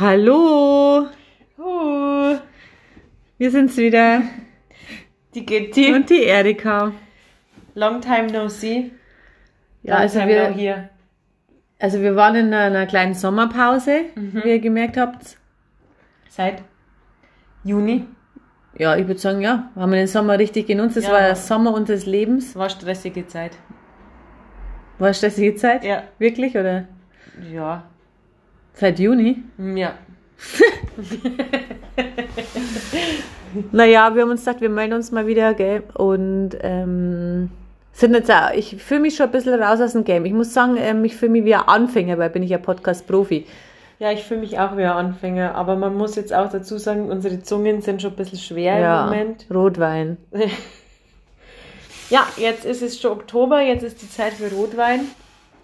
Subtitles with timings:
[0.00, 1.08] Hallo,
[1.58, 2.38] Uh,
[3.36, 4.22] wir sind's wieder.
[5.34, 5.92] die Gitti.
[5.92, 6.92] Und die Erika.
[7.74, 8.92] Long time no see.
[9.82, 10.88] Ja, Long also wir, no here.
[11.78, 15.36] also wir waren in einer kleinen Sommerpause, wie ihr gemerkt habt.
[16.30, 16.62] Seit
[17.62, 18.06] Juni.
[18.78, 20.96] Ja, ich würde sagen, ja, haben wir den Sommer richtig genutzt.
[20.96, 21.12] Es Ja.
[21.12, 22.56] war der Sommer unseres Lebens.
[22.56, 23.52] War stressige Zeit.
[24.98, 25.84] War stressige Zeit?
[25.84, 26.04] Ja.
[26.18, 26.88] Wirklich, oder?
[27.52, 27.84] Ja.
[28.74, 29.42] Seit Juni?
[29.56, 29.94] Hm, Ja.
[33.72, 35.82] Naja, wir haben uns gedacht, wir melden uns mal wieder, gell?
[35.94, 37.50] Und ähm,
[37.92, 40.24] sind jetzt auch, ich fühle mich schon ein bisschen raus aus dem Game.
[40.24, 43.46] Ich muss sagen, ähm, ich fühle mich wie ein Anfänger, weil bin ich ja Podcast-Profi.
[43.98, 47.10] Ja, ich fühle mich auch wie ein Anfänger, aber man muss jetzt auch dazu sagen,
[47.10, 49.46] unsere Zungen sind schon ein bisschen schwer ja, im Moment.
[49.52, 50.16] Rotwein.
[52.08, 55.02] Ja, jetzt ist es schon Oktober, jetzt ist die Zeit für Rotwein.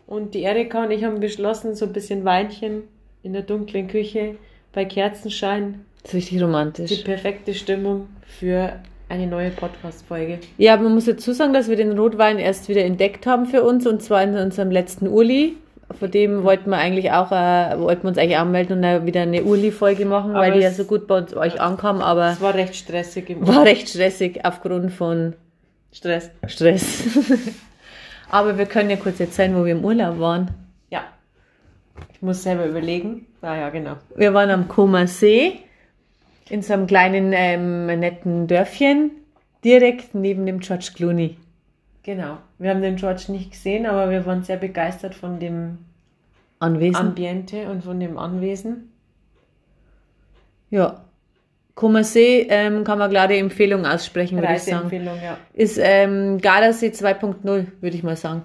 [0.07, 2.85] Und die Erika und ich haben beschlossen, so ein bisschen Weinchen
[3.27, 4.37] in der dunklen Küche
[4.73, 5.85] bei Kerzenschein.
[6.03, 7.03] Das ist richtig Die romantisch.
[7.03, 8.75] perfekte Stimmung für
[9.09, 10.39] eine neue Podcast-Folge.
[10.59, 13.85] Ja, man muss dazu sagen, dass wir den Rotwein erst wieder entdeckt haben für uns
[13.85, 15.57] und zwar in unserem letzten Urli.
[15.99, 19.43] Von dem wollten wir eigentlich auch, äh, wollten wir uns eigentlich anmelden und wieder eine
[19.43, 22.55] Urli-Folge machen, Aber weil die ja so gut bei uns, euch ankam, aber Es war
[22.55, 25.35] recht stressig im war recht stressig aufgrund von
[25.93, 26.31] Stress.
[26.47, 27.05] Stress.
[28.31, 30.51] aber wir können ja kurz erzählen, wo wir im Urlaub waren.
[30.91, 31.05] Ja.
[32.13, 33.27] Ich muss selber überlegen.
[33.43, 33.97] Ah ja, genau.
[34.17, 35.61] Wir waren am Comer See
[36.49, 39.11] in so einem kleinen ähm, netten Dörfchen
[39.65, 41.37] direkt neben dem George Clooney.
[42.03, 42.39] Genau.
[42.59, 45.79] Wir haben den George nicht gesehen, aber wir waren sehr begeistert von dem
[46.61, 46.97] Anwesend.
[46.97, 48.93] Ambiente und von dem Anwesen.
[50.71, 51.05] Ja.
[51.77, 54.91] Comer See ähm, kann man klare Empfehlung aussprechen, würde ich sagen.
[55.23, 55.37] Ja.
[55.53, 58.45] Ist ähm, Gardasee 2.0, würde ich mal sagen.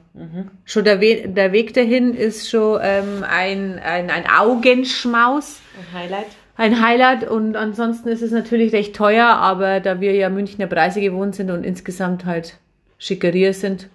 [0.66, 5.62] Schon der, We der Weg dahin ist schon ähm, ein, ein, ein Augenschmaus.
[5.80, 6.26] Ein Highlight.
[6.58, 11.00] Ein Highlight und ansonsten ist es natürlich recht teuer, aber da wir ja Münchner Preise
[11.00, 12.58] gewohnt sind und insgesamt halt
[12.98, 13.88] Schickeria sind,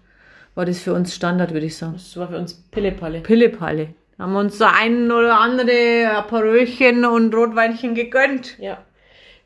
[0.55, 1.93] war das für uns Standard, würde ich sagen.
[1.93, 3.21] Das war für uns Pillepalle.
[3.21, 3.89] Pillepalle.
[4.19, 8.59] Haben wir uns so ein oder andere Aperölchen und Rotweinchen gegönnt.
[8.59, 8.79] Ja.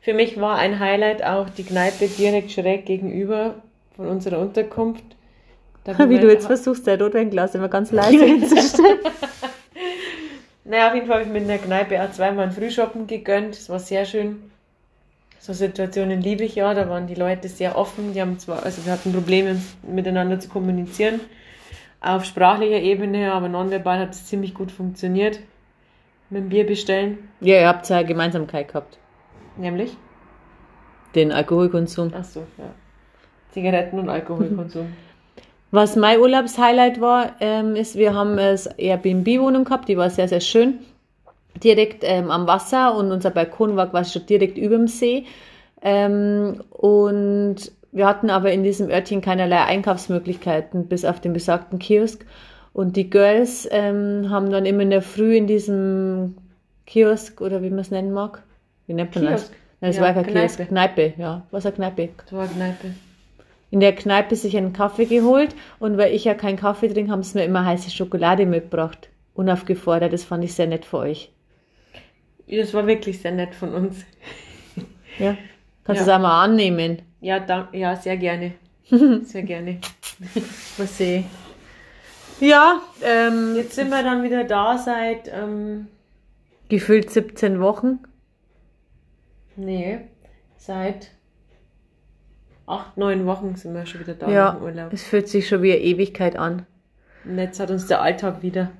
[0.01, 3.55] Für mich war ein Highlight auch die Kneipe direkt schräg gegenüber
[3.95, 5.03] von unserer Unterkunft.
[5.83, 8.99] Da Wie du jetzt versuchst, dein Rotweinglas immer ganz leise hinzustellen.
[10.63, 13.55] Naja, auf jeden Fall habe ich mir in der Kneipe auch zweimal ein Frühshoppen gegönnt.
[13.55, 14.51] Das war sehr schön.
[15.39, 16.73] So Situationen liebe ich ja.
[16.73, 18.13] Da waren die Leute sehr offen.
[18.13, 21.19] Die haben zwar, also wir hatten Probleme miteinander zu kommunizieren
[22.01, 25.39] auf sprachlicher Ebene, aber nonverbal hat es ziemlich gut funktioniert.
[26.29, 28.97] Mit dem Bier bestellen, Ja, ihr habt ja Gemeinsamkeit gehabt.
[29.57, 29.95] Nämlich.
[31.15, 32.11] Den Alkoholkonsum.
[32.15, 32.71] Ach so, ja.
[33.51, 34.87] Zigaretten und Alkoholkonsum.
[35.71, 40.41] Was mein Urlaubshighlight war, ähm, ist, wir haben es Airbnb-Wohnung gehabt, die war sehr, sehr
[40.41, 40.79] schön.
[41.63, 45.25] Direkt ähm, am Wasser und unser Balkon war quasi schon direkt über dem See.
[45.81, 52.25] Ähm, und wir hatten aber in diesem Örtchen keinerlei Einkaufsmöglichkeiten, bis auf den besagten Kiosk.
[52.73, 56.35] Und die Girls ähm, haben dann immer in der Früh in diesem
[56.85, 58.43] Kiosk oder wie man es nennen mag.
[58.87, 59.41] Wie nennt man das?
[59.47, 59.53] Kiosk.
[59.81, 60.47] Nein, das Ja, war kein Kneipe.
[60.55, 60.67] Kiosk.
[60.69, 61.45] Kneipe, ja.
[61.51, 62.09] Was eine Kneipe?
[62.25, 62.93] Das war eine Kneipe.
[63.71, 67.23] in der Kneipe sich einen Kaffee geholt und weil ich ja keinen Kaffee trinke, haben
[67.23, 69.09] sie mir immer heiße Schokolade mitgebracht.
[69.33, 71.31] Unaufgefordert, das fand ich sehr nett für euch.
[72.47, 74.03] Das war wirklich sehr nett von uns.
[75.17, 75.37] Ja.
[75.85, 76.13] Kannst du Ja.
[76.15, 77.01] es auch mal annehmen?
[77.21, 78.53] Ja, dank, ja sehr gerne.
[79.23, 79.77] Sehr gerne.
[80.77, 81.23] Was sehe
[82.41, 85.87] Ja, ähm, Jetzt sind wir dann wieder da seit, ähm,
[86.67, 87.99] gefühlt 17 Wochen.
[89.55, 89.99] Nee,
[90.57, 91.11] seit
[92.67, 94.93] acht, neun Wochen sind wir schon wieder da Ja, im Urlaub.
[94.93, 96.65] es fühlt sich schon wie eine Ewigkeit an.
[97.25, 98.71] Und jetzt hat uns der Alltag wieder.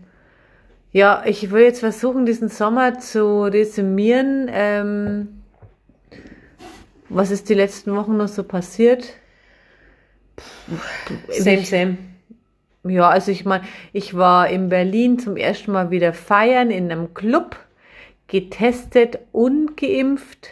[0.92, 4.50] Ja, ich will jetzt versuchen, diesen Sommer zu resümieren.
[4.52, 5.42] Ähm,
[7.08, 9.14] was ist die letzten Wochen noch so passiert?
[11.30, 11.98] Same, same.
[12.84, 17.14] Ja, also ich meine, ich war in Berlin zum ersten Mal wieder feiern in einem
[17.14, 17.58] Club,
[18.28, 20.50] getestet und geimpft.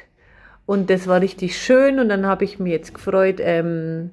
[0.69, 1.98] Und das war richtig schön.
[1.98, 4.12] Und dann habe ich mich jetzt gefreut, ähm,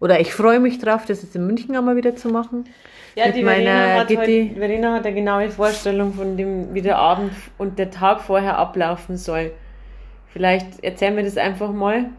[0.00, 2.66] oder ich freue mich drauf, das jetzt in München einmal wieder zu machen.
[3.14, 6.98] Ja, Mit die Verena hat, heute, Verena hat eine genaue Vorstellung von dem, wie der
[6.98, 9.52] Abend und der Tag vorher ablaufen soll.
[10.26, 12.10] Vielleicht erzählen wir das einfach mal.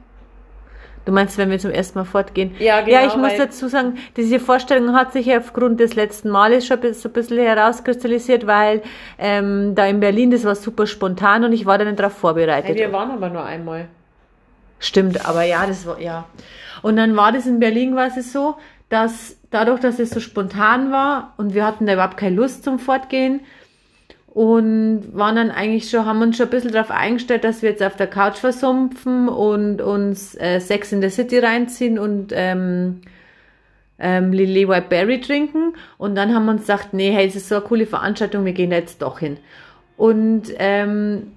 [1.05, 2.55] Du meinst, wenn wir zum ersten Mal fortgehen?
[2.59, 6.29] Ja, genau, Ja, ich muss dazu sagen, diese Vorstellung hat sich ja aufgrund des letzten
[6.29, 8.83] Males schon so ein bisschen herauskristallisiert, weil
[9.17, 12.71] ähm, da in Berlin, das war super spontan und ich war da nicht darauf vorbereitet.
[12.71, 13.87] Hey, wir waren aber nur einmal.
[14.79, 16.25] Stimmt, aber ja, das war, ja.
[16.81, 18.55] Und dann war das in Berlin quasi so,
[18.89, 22.79] dass dadurch, dass es so spontan war und wir hatten da überhaupt keine Lust zum
[22.79, 23.41] Fortgehen
[24.33, 27.81] und waren dann eigentlich schon, haben uns schon ein bisschen darauf eingestellt, dass wir jetzt
[27.81, 33.01] auf der Couch versumpfen und uns äh, Sex in the City reinziehen und ähm,
[33.97, 35.73] ähm, Lily White Berry trinken.
[35.97, 38.53] Und dann haben wir uns gesagt, nee, hey, es ist so eine coole Veranstaltung, wir
[38.53, 39.37] gehen da jetzt doch hin.
[39.97, 41.31] Und ähm,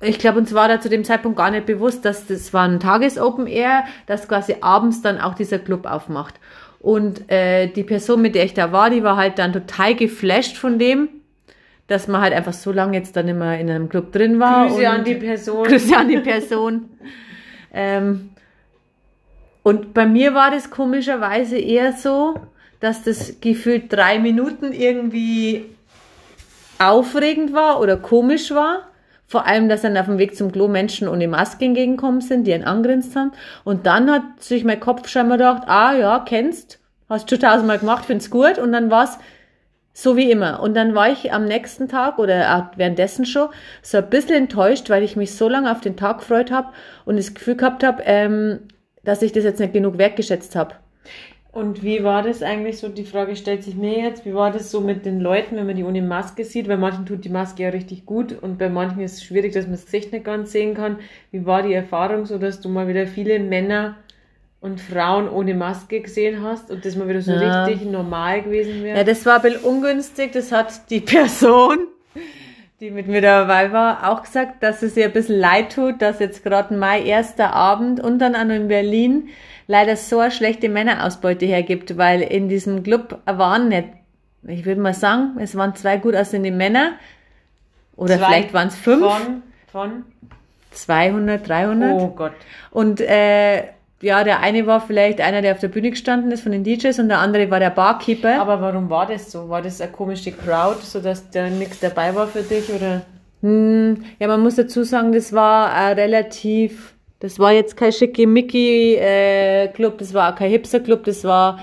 [0.00, 2.80] ich glaube, uns war da zu dem Zeitpunkt gar nicht bewusst, dass das war ein
[2.80, 6.34] Tages-Open Air, dass quasi abends dann auch dieser Club aufmacht.
[6.80, 10.56] Und äh, die Person, mit der ich da war, die war halt dann total geflasht
[10.56, 11.08] von dem,
[11.86, 14.68] dass man halt einfach so lange jetzt dann immer in einem Club drin war.
[14.68, 15.66] Grüße an die Person.
[15.66, 16.88] Grüße an die Person.
[17.74, 18.30] ähm,
[19.62, 22.34] und bei mir war das komischerweise eher so,
[22.80, 25.64] dass das gefühlt drei Minuten irgendwie
[26.78, 28.88] aufregend war oder komisch war.
[29.26, 32.52] Vor allem, dass dann auf dem Weg zum Klo Menschen ohne Maske entgegengekommen sind, die
[32.52, 33.32] einen angrinst haben.
[33.64, 36.78] Und dann hat sich mein Kopf scheinbar gedacht, ah ja, kennst,
[37.08, 38.58] hast schon tausendmal gemacht, find's gut.
[38.58, 39.18] Und dann war's
[39.94, 40.60] so wie immer.
[40.60, 43.48] Und dann war ich am nächsten Tag oder währenddessen schon
[43.80, 46.68] so ein bisschen enttäuscht, weil ich mich so lange auf den Tag gefreut habe
[47.06, 48.58] und das Gefühl gehabt habe, ähm,
[49.04, 50.74] dass ich das jetzt nicht genug wertgeschätzt habe.
[51.52, 52.88] Und wie war das eigentlich so?
[52.88, 54.26] Die Frage stellt sich mir jetzt.
[54.26, 56.66] Wie war das so mit den Leuten, wenn man die ohne Maske sieht?
[56.66, 59.66] Bei manchen tut die Maske ja richtig gut und bei manchen ist es schwierig, dass
[59.66, 60.98] man das Gesicht nicht ganz sehen kann.
[61.30, 63.94] Wie war die Erfahrung so, dass du mal wieder viele Männer
[64.64, 67.64] und Frauen ohne Maske gesehen hast und das mal wieder so Ja.
[67.66, 68.96] richtig normal gewesen wäre?
[68.96, 70.32] Ja, das war ein bisschen ungünstig.
[70.32, 71.80] Das hat die Person,
[72.80, 76.18] die mit mir dabei war, auch gesagt, dass es ihr ein bisschen leid tut, dass
[76.18, 79.28] jetzt gerade mein erster Abend und dann auch noch in Berlin
[79.66, 83.88] leider so eine schlechte Männerausbeute hergibt, weil in diesem Club waren nicht,
[84.48, 86.92] ich würde mal sagen, es waren zwei gut aussehende Männer
[87.96, 90.04] oder Zwei vielleicht waren es fünf, Von, von?
[90.70, 91.92] 200, 300.
[91.92, 92.32] Oh Gott.
[92.70, 93.64] Und äh,
[94.04, 96.98] ja, der eine war vielleicht einer, der auf der Bühne gestanden ist von den DJs
[96.98, 98.40] und der andere war der Barkeeper.
[98.40, 99.48] Aber warum war das so?
[99.48, 103.02] War das eine komische Crowd, sodass da nichts dabei war für dich oder?
[103.40, 108.96] Hm, ja, man muss dazu sagen, das war äh, relativ, das war jetzt kein schickimicki
[108.96, 111.60] äh, Club, das war auch kein Hipster Club, das war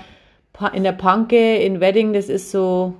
[0.74, 2.94] in der Panke in Wedding, das ist so,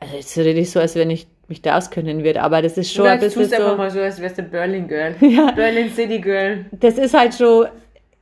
[0.00, 2.92] also jetzt rede ich so, als wenn ich mich da auskennen würde, aber das ist
[2.92, 5.14] schon Oder ein bisschen tust einfach so, mal so, als wärst du Berlin Girl.
[5.20, 5.52] Ja.
[5.52, 6.66] Berlin City Girl.
[6.72, 7.66] das ist halt schon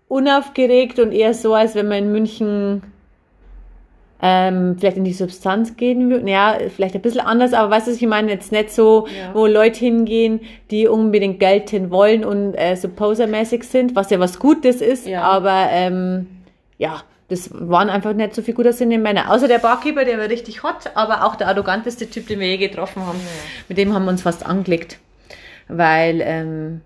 [0.09, 2.83] unaufgeregt und eher so, als wenn man in München
[4.23, 6.31] ähm, vielleicht in die Substanz gehen würde.
[6.31, 8.31] Ja, vielleicht ein bisschen anders, aber weißt du, ich meine?
[8.31, 9.35] Jetzt nicht so, Ja.
[9.35, 10.41] wo Leute hingehen,
[10.71, 15.23] die unbedingt gelten wollen und äh, so posermäßig sind, was ja was Gutes ist, Ja.
[15.23, 16.27] aber ähm,
[16.79, 19.31] ja, das waren einfach nicht so viel gut aussehende Männer.
[19.31, 22.56] Außer der Barkeeper, der war richtig hot, aber auch der arroganteste Typ, den wir je
[22.59, 23.19] getroffen haben.
[23.69, 24.99] Mit dem haben wir uns fast angelegt.
[25.69, 26.81] Weil, ähm,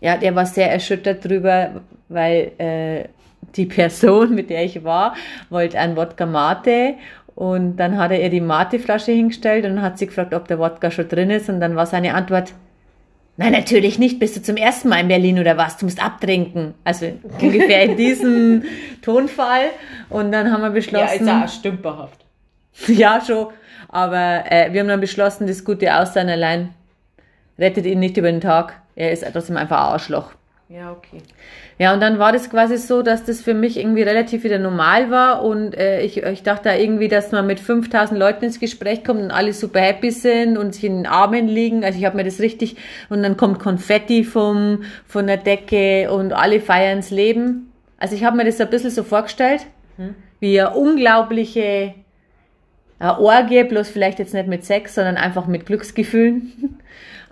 [0.00, 1.80] ja, der war sehr erschüttert drüber,
[2.10, 3.08] weil äh,
[3.56, 5.14] die Person, mit der ich war,
[5.48, 6.94] wollte ein Wodka Mate
[7.34, 10.90] und dann hat er ihr die Mate-Flasche hingestellt und hat sie gefragt, ob der Wodka
[10.90, 12.52] schon drin ist und dann war seine Antwort,
[13.36, 16.74] nein, natürlich nicht, bist du zum ersten Mal in Berlin oder was, du musst abtrinken.
[16.84, 17.06] Also
[17.40, 18.64] ungefähr in diesem
[19.02, 19.70] Tonfall
[20.10, 22.24] und dann haben wir Ja, beschlossen, ist auch stümperhaft.
[22.88, 23.48] ja, schon.
[23.88, 26.74] Aber äh, wir haben dann beschlossen, das gute Aussehen allein
[27.58, 28.80] rettet ihn nicht über den Tag.
[28.94, 30.32] Er ist trotzdem einfach ein Arschloch.
[30.72, 31.20] Ja, okay.
[31.80, 35.10] Ja, und dann war das quasi so, dass das für mich irgendwie relativ wieder normal
[35.10, 39.02] war und äh, ich, ich dachte da irgendwie, dass man mit 5000 Leuten ins Gespräch
[39.02, 41.84] kommt und alle super happy sind und sich in den Armen liegen.
[41.84, 42.76] Also ich habe mir das richtig
[43.08, 47.72] und dann kommt Konfetti vom, von der Decke und alle feiern's Leben.
[47.98, 49.66] Also ich habe mir das ein bisschen so vorgestellt,
[50.38, 51.94] wie eine unglaubliche
[53.00, 56.78] eine Orgie, bloß vielleicht jetzt nicht mit Sex, sondern einfach mit Glücksgefühlen.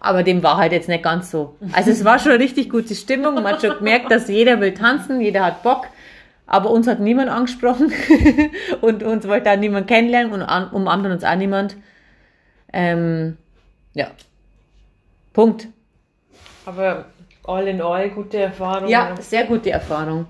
[0.01, 1.57] Aber dem war halt jetzt nicht ganz so.
[1.73, 3.35] Also es war schon richtig gute Stimmung.
[3.35, 5.87] Man hat schon gemerkt, dass jeder will tanzen, jeder hat Bock.
[6.47, 7.93] Aber uns hat niemand angesprochen
[8.81, 11.77] und uns wollte auch niemand kennenlernen und an, um anderen uns auch niemand.
[12.73, 13.37] Ähm,
[13.93, 14.07] ja.
[15.33, 15.69] Punkt.
[16.65, 17.07] Aber
[17.45, 18.89] all in all, gute Erfahrung.
[18.89, 20.27] Ja, sehr gute Erfahrung.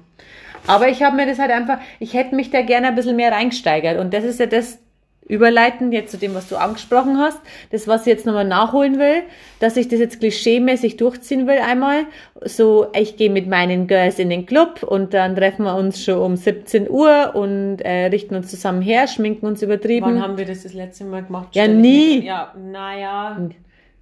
[0.67, 3.33] Aber ich habe mir das halt einfach, ich hätte mich da gerne ein bisschen mehr
[3.33, 3.99] reingesteigert.
[3.99, 4.79] Und das ist ja das
[5.29, 7.39] überleitend jetzt zu dem, was du angesprochen hast.
[7.71, 9.23] Das, was ich jetzt nochmal nachholen will,
[9.61, 12.05] dass ich das jetzt klischeemäßig durchziehen will einmal.
[12.43, 16.19] So, ich gehe mit meinen Girls in den Club und dann treffen wir uns schon
[16.19, 20.07] um 17 Uhr und äh, richten uns zusammen her, schminken uns übertrieben.
[20.07, 21.55] Wann haben wir das das letzte Mal gemacht?
[21.55, 22.25] Ja, Stell nie.
[22.25, 23.39] Ja, naja,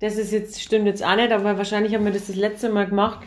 [0.00, 2.86] das ist jetzt, stimmt jetzt auch nicht, aber wahrscheinlich haben wir das das letzte Mal
[2.86, 3.20] gemacht.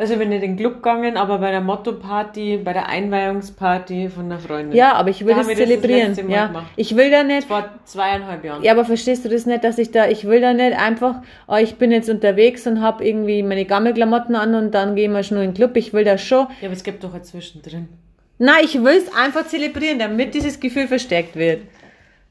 [0.00, 4.08] Also wir sind nicht in den Club gegangen, aber bei der Motto-Party, bei der Einweihungsparty
[4.08, 4.74] von einer Freundin.
[4.74, 6.16] ja, aber ich will Da das das das zelebrieren.
[6.26, 6.46] Mal ja.
[6.46, 6.66] gemacht.
[6.76, 8.64] Ich will da nicht Vor zweieinhalb Jahren.
[8.64, 11.16] Ja, aber verstehst du das nicht, dass ich da, ich will da nicht einfach,
[11.46, 15.22] oh, ich bin jetzt unterwegs und hab irgendwie meine Gammelklamotten an und dann gehen wir
[15.22, 15.76] schon in den Club.
[15.76, 16.46] Ich will da schon.
[16.62, 17.90] Ja, aber es gibt doch ein Zwischendrin.
[18.38, 21.60] Nein, ich will es einfach zelebrieren, damit dieses Gefühl verstärkt wird.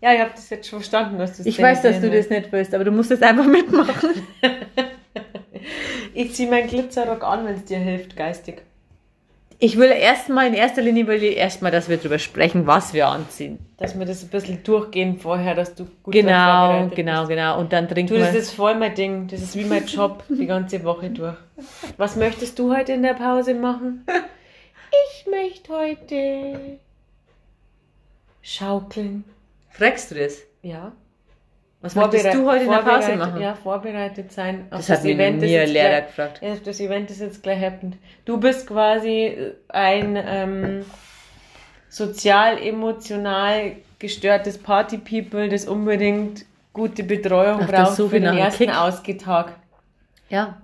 [0.01, 2.51] Ja, ich habe das jetzt schon verstanden, dass du Ich weiß, dass du das nicht
[2.51, 4.09] willst, aber du musst es einfach mitmachen.
[6.21, 8.61] ich ziehe meinen Glitzerrock an, wenn es dir hilft, geistig.
[9.61, 13.07] Ich will erstmal, in erster Linie will ich erstmal, dass wir darüber sprechen, was wir
[13.07, 13.59] anziehen.
[13.77, 17.29] Dass wir das ein bisschen durchgehen vorher, dass du gut Genau, genau, bist.
[17.29, 17.59] genau.
[17.59, 18.25] Und dann trinken du, wir.
[18.25, 19.27] Das ist voll mein Ding.
[19.27, 21.35] Das ist wie mein Job die ganze Woche durch.
[21.97, 24.05] Was möchtest du heute in der Pause machen?
[25.11, 26.79] Ich möchte heute
[28.41, 29.23] schaukeln.
[29.71, 30.39] Fragst du das?
[30.61, 30.93] Ja.
[31.81, 33.41] Was möchtest du heute in der Pause machen?
[33.41, 34.67] Ja, vorbereitet sein.
[34.69, 36.41] das, das hat mir Event nie ein Lehrer gefragt.
[36.41, 37.95] Ja, das Event ist jetzt gleich happened.
[38.25, 40.85] Du bist quasi ein ähm,
[41.87, 48.75] sozial-emotional gestörtes Party-People, das unbedingt gute Betreuung Ach, braucht für den ersten Kick.
[48.75, 49.53] Ausgetag.
[50.29, 50.61] Ja.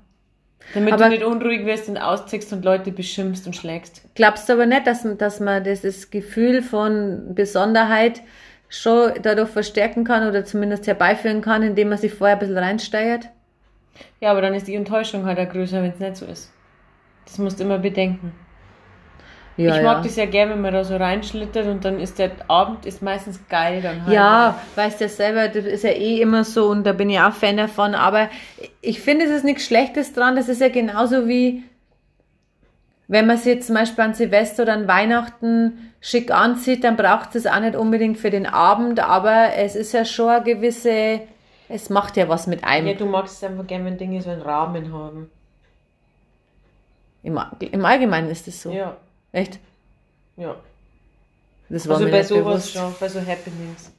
[0.73, 4.01] Damit aber du nicht unruhig wirst und ausziehst und Leute beschimpfst und schlägst.
[4.15, 8.21] Glaubst du aber nicht, dass, dass man dieses Gefühl von Besonderheit
[8.69, 13.29] schon dadurch verstärken kann oder zumindest herbeiführen kann, indem man sich vorher ein bisschen reinsteigert?
[14.19, 16.51] Ja, aber dann ist die Enttäuschung halt auch größer, wenn es nicht so ist.
[17.25, 18.33] Das musst du immer bedenken.
[19.57, 20.03] Ja, ich mag ja.
[20.03, 23.39] das ja gerne, wenn man da so reinschlittert und dann ist der Abend ist meistens
[23.47, 24.13] geil dann halt.
[24.13, 27.31] Ja, weißt ja selber, das ist ja eh immer so und da bin ich auch
[27.31, 28.29] Fan davon, aber
[28.81, 31.63] ich finde, es ist nichts Schlechtes dran, das ist ja genauso wie
[33.07, 37.35] wenn man sich jetzt zum Beispiel an Silvester oder an Weihnachten schick anzieht, dann braucht
[37.35, 41.21] es auch nicht unbedingt für den Abend, aber es ist ja schon eine gewisse,
[41.69, 42.87] es macht ja was mit einem.
[42.87, 45.29] Ja, du magst es einfach gerne, wenn Dinge so einen Rahmen haben.
[47.21, 48.71] Im, im Allgemeinen ist es so.
[48.71, 48.97] Ja.
[49.31, 49.59] Echt?
[50.37, 50.55] Ja.
[51.69, 52.73] Das war also mir bei sowas bewusst.
[52.73, 53.91] schon, bei so Happenings.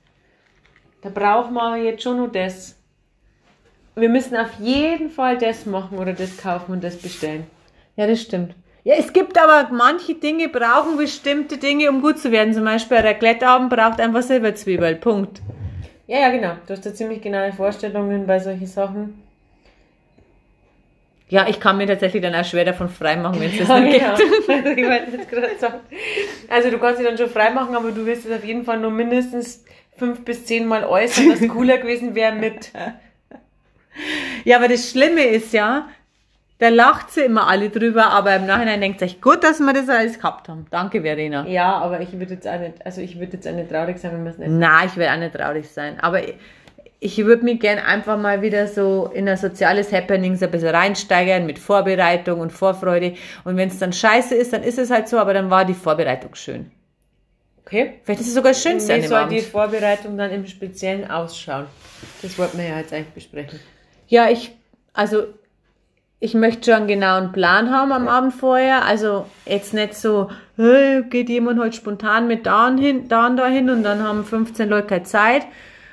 [1.02, 2.76] Da braucht man jetzt schon nur das.
[3.94, 7.46] Wir müssen auf jeden Fall das machen oder das kaufen und das bestellen.
[7.96, 8.54] Ja, das stimmt.
[8.86, 12.54] Ja, es gibt aber manche Dinge brauchen bestimmte Dinge, um gut zu werden.
[12.54, 14.94] Zum Beispiel der Glättabend braucht einfach Silberzwiebel.
[14.94, 15.42] Punkt.
[16.06, 16.52] Ja, ja, genau.
[16.64, 19.20] Du hast da ziemlich genaue Vorstellungen bei solchen Sachen.
[21.28, 23.98] Ja, ich kann mir tatsächlich dann auch schwer davon freimachen, wenn es das ja, nicht
[24.76, 24.76] genau.
[24.76, 25.64] gibt.
[26.48, 28.92] Also du kannst dich dann schon freimachen, aber du wirst es auf jeden Fall nur
[28.92, 29.64] mindestens
[29.96, 32.70] fünf bis zehn Mal äußern, dass cooler gewesen wäre mit.
[34.44, 35.88] Ja, aber das Schlimme ist ja,
[36.58, 39.88] da lacht sie immer alle drüber, aber im Nachhinein denkt sich, gut, dass wir das
[39.88, 40.66] alles gehabt haben.
[40.70, 41.46] Danke, Verena.
[41.46, 44.12] Ja, aber ich würde jetzt auch nicht, also ich würde jetzt auch nicht traurig sein,
[44.12, 44.50] wenn wir es nicht.
[44.50, 46.00] Nein, ich werde auch nicht traurig sein.
[46.00, 46.20] Aber
[46.98, 50.74] ich würde mich gern einfach mal wieder so in ein soziales Happening so ein bisschen
[50.74, 53.14] reinsteigern mit Vorbereitung und Vorfreude.
[53.44, 55.74] Und wenn es dann scheiße ist, dann ist es halt so, aber dann war die
[55.74, 56.70] Vorbereitung schön.
[57.66, 58.00] Okay.
[58.04, 61.66] Vielleicht ist es sogar das Schönste Wie soll die Vorbereitung dann im Speziellen ausschauen?
[62.22, 63.60] Das wollten wir ja jetzt eigentlich besprechen.
[64.08, 64.52] Ja, ich,
[64.94, 65.24] also
[66.18, 68.84] ich möchte schon einen genauen Plan haben am Abend vorher.
[68.84, 73.36] Also jetzt nicht so, hey, geht jemand heute spontan mit da und, hin, da und
[73.36, 75.46] dahin und dann haben 15 Leute keine Zeit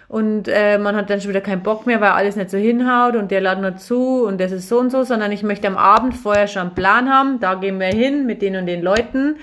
[0.08, 3.16] und äh, man hat dann schon wieder keinen Bock mehr, weil alles nicht so hinhaut
[3.16, 5.76] und der ladet nur zu und das ist so und so, sondern ich möchte am
[5.76, 7.40] Abend vorher schon einen Plan haben.
[7.40, 9.38] Da gehen wir hin mit den und den Leuten.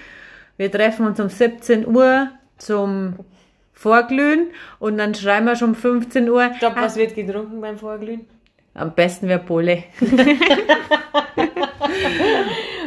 [0.56, 3.16] Wir treffen uns um 17 Uhr zum
[3.72, 6.52] Vorglühen und dann schreiben wir schon um 15 Uhr.
[6.56, 8.26] Stopp, was wird getrunken beim Vorglühen?
[8.74, 9.84] Am besten wäre Bulle.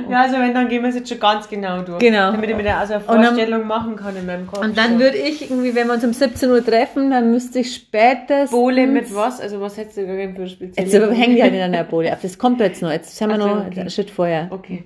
[0.10, 2.00] ja, also wenn, dann gehen wir es jetzt schon ganz genau durch.
[2.00, 2.32] Genau.
[2.32, 4.64] Damit ich mir da also eine Vorstellung dann, machen kann in meinem Kopf.
[4.64, 7.76] Und dann würde ich irgendwie, wenn wir uns um 17 Uhr treffen, dann müsste ich
[7.76, 8.52] spätestens...
[8.52, 9.42] Bohle mit was?
[9.42, 12.20] Also was hättest du gegeben für spezielle Jetzt hängen die halt in einer Bohle ab.
[12.22, 12.92] Das kommt jetzt noch.
[12.92, 13.82] Jetzt haben wir also, noch okay.
[13.82, 14.48] einen Schritt vorher.
[14.52, 14.86] Okay.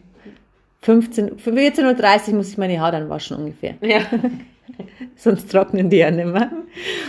[0.82, 3.76] 15, 14.30 Uhr muss ich meine Haare dann waschen ungefähr.
[3.82, 4.00] Ja.
[5.16, 6.52] Sonst trocknen die ja nicht mehr.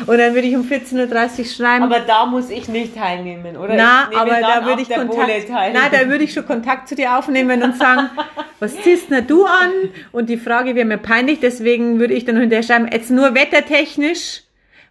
[0.07, 1.85] Und dann würde ich um 14.30 Uhr schreiben.
[1.85, 3.75] Aber da muss ich nicht teilnehmen, oder?
[3.75, 7.63] Na, aber da würde ich Kontakt, na, da würde ich schon Kontakt zu dir aufnehmen
[7.63, 8.11] und sagen,
[8.61, 9.71] was ziehst denn du an?
[10.13, 14.43] Und die Frage wäre mir peinlich, deswegen würde ich dann hinterher schreiben, jetzt nur wettertechnisch,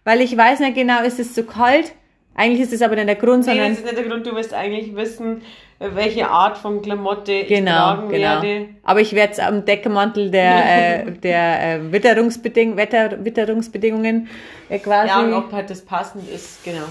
[0.04, 1.92] weil ich weiß nicht genau, ist es zu kalt?
[2.34, 3.70] Eigentlich ist es aber nicht der Grund, nee, sondern...
[3.70, 5.42] das ist nicht der Grund, du wirst eigentlich wissen,
[5.78, 8.42] welche Art von Klamotte genau, ich tragen genau.
[8.42, 8.68] werde.
[8.82, 14.28] Aber ich werde es am Deckmantel der, äh, der äh, Witterungsbeding Wetter Witterungsbedingungen
[14.68, 15.08] äh, quasi.
[15.08, 16.86] Ja, und ob halt das passend ist, genau.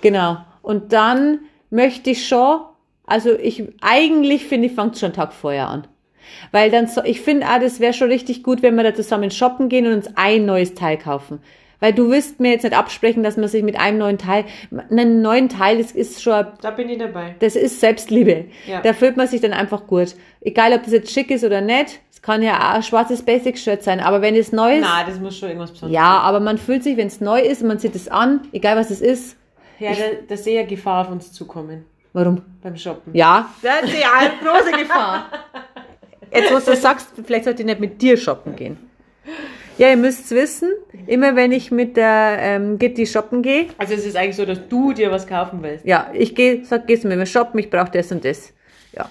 [0.00, 0.38] Genau.
[0.62, 1.40] Und dann
[1.70, 2.60] möchte ich schon,
[3.06, 5.86] also ich, eigentlich finde ich, fängt schon Tag vorher an.
[6.50, 9.30] Weil dann so, ich finde auch, das wäre schon richtig gut, wenn wir da zusammen
[9.30, 11.40] shoppen gehen und uns ein neues Teil kaufen.
[11.80, 14.44] Weil du wirst mir jetzt nicht absprechen, dass man sich mit einem neuen Teil,
[14.90, 16.46] einen neuen Teil, das ist schon.
[16.62, 17.34] Da bin ich dabei.
[17.40, 18.46] Das ist Selbstliebe.
[18.66, 18.80] Ja.
[18.80, 20.14] Da fühlt man sich dann einfach gut.
[20.40, 22.00] Egal, ob das jetzt schick ist oder nicht.
[22.10, 24.82] Es kann ja auch ein schwarzes Basic-Shirt sein, aber wenn es neu ist.
[24.82, 27.62] Na, das muss schon irgendwas Besonderes Ja, aber man fühlt sich, wenn es neu ist,
[27.62, 29.36] man sieht es an, egal was es ist.
[29.78, 31.84] Ja, ich, da, da sehe ja Gefahr auf uns zukommen.
[32.14, 32.40] Warum?
[32.62, 33.14] Beim Shoppen.
[33.14, 35.26] Ja, das ist ja eine große Gefahr.
[36.32, 38.78] Jetzt, wo du sagst, vielleicht sollte ich nicht mit dir shoppen gehen.
[39.78, 40.70] Ja, ihr müsst wissen,
[41.06, 44.66] immer wenn ich mit der ähm, Gitti shoppen gehe, Also es ist eigentlich so, dass
[44.68, 45.84] du dir was kaufen willst.
[45.84, 48.52] ja, ich gehe, sag, gehst du mit mir shoppen, ich brauche das und das.
[48.96, 49.10] Ja.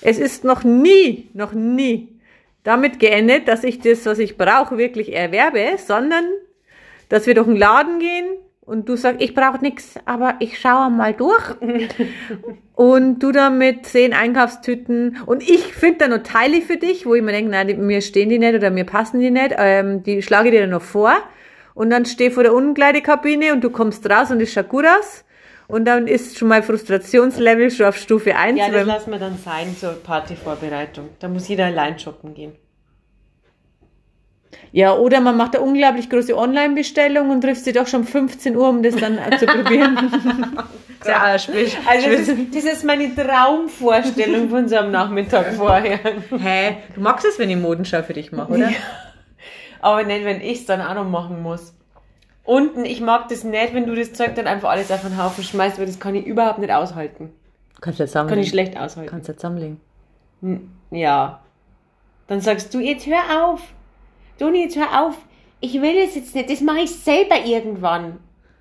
[0.00, 2.08] Es ist noch nie, noch nie
[2.64, 6.24] damit geendet, dass ich das, was ich brauche, wirklich erwerbe, sondern
[7.08, 8.26] dass wir durch den Laden gehen
[8.66, 11.54] und du sagst, ich brauche nichts, aber ich schaue mal durch.
[12.74, 17.14] und du dann mit zehn Einkaufstüten und ich finde da noch Teile für dich, wo
[17.14, 20.20] ich mir denke, nein, mir stehen die nicht oder mir passen die nicht, ähm, die
[20.20, 21.14] schlage ich dir dann noch vor.
[21.74, 25.24] Und dann stehe vor der Umkleidekabine und du kommst raus und es schaut gut aus.
[25.68, 28.58] Und dann ist schon mal Frustrationslevel schon auf Stufe 1.
[28.58, 31.10] Ja, das lassen wir dann sein zur Partyvorbereitung.
[31.18, 32.52] Da muss jeder allein shoppen gehen.
[34.72, 38.68] Ja, oder man macht eine unglaublich große Online-Bestellung und trifft sie doch schon 15 Uhr,
[38.68, 40.10] um das dann zu probieren.
[41.06, 45.98] ja, äh, sprich, Also das ist, das ist meine Traumvorstellung von so einem Nachmittag vorher.
[46.38, 46.76] Hä?
[46.94, 48.70] Du magst es, wenn ich Modenschau für dich mache, oder?
[49.80, 51.74] Aber nicht, wenn ich es dann auch noch machen muss.
[52.44, 55.42] Und ich mag das nicht, wenn du das Zeug dann einfach alles auf den Haufen
[55.42, 57.32] schmeißt, weil das kann ich überhaupt nicht aushalten.
[57.80, 58.42] Kannst du Kann jetzt zusammenlegen.
[58.44, 59.10] ich schlecht aushalten.
[59.10, 59.80] Kannst du jetzt zusammenlegen.
[60.42, 61.40] Hm, Ja.
[62.28, 63.60] Dann sagst du, jetzt hör auf.
[64.38, 65.14] Toni, jetzt hör auf.
[65.60, 66.50] Ich will das jetzt nicht.
[66.50, 68.18] Das mache ich selber irgendwann.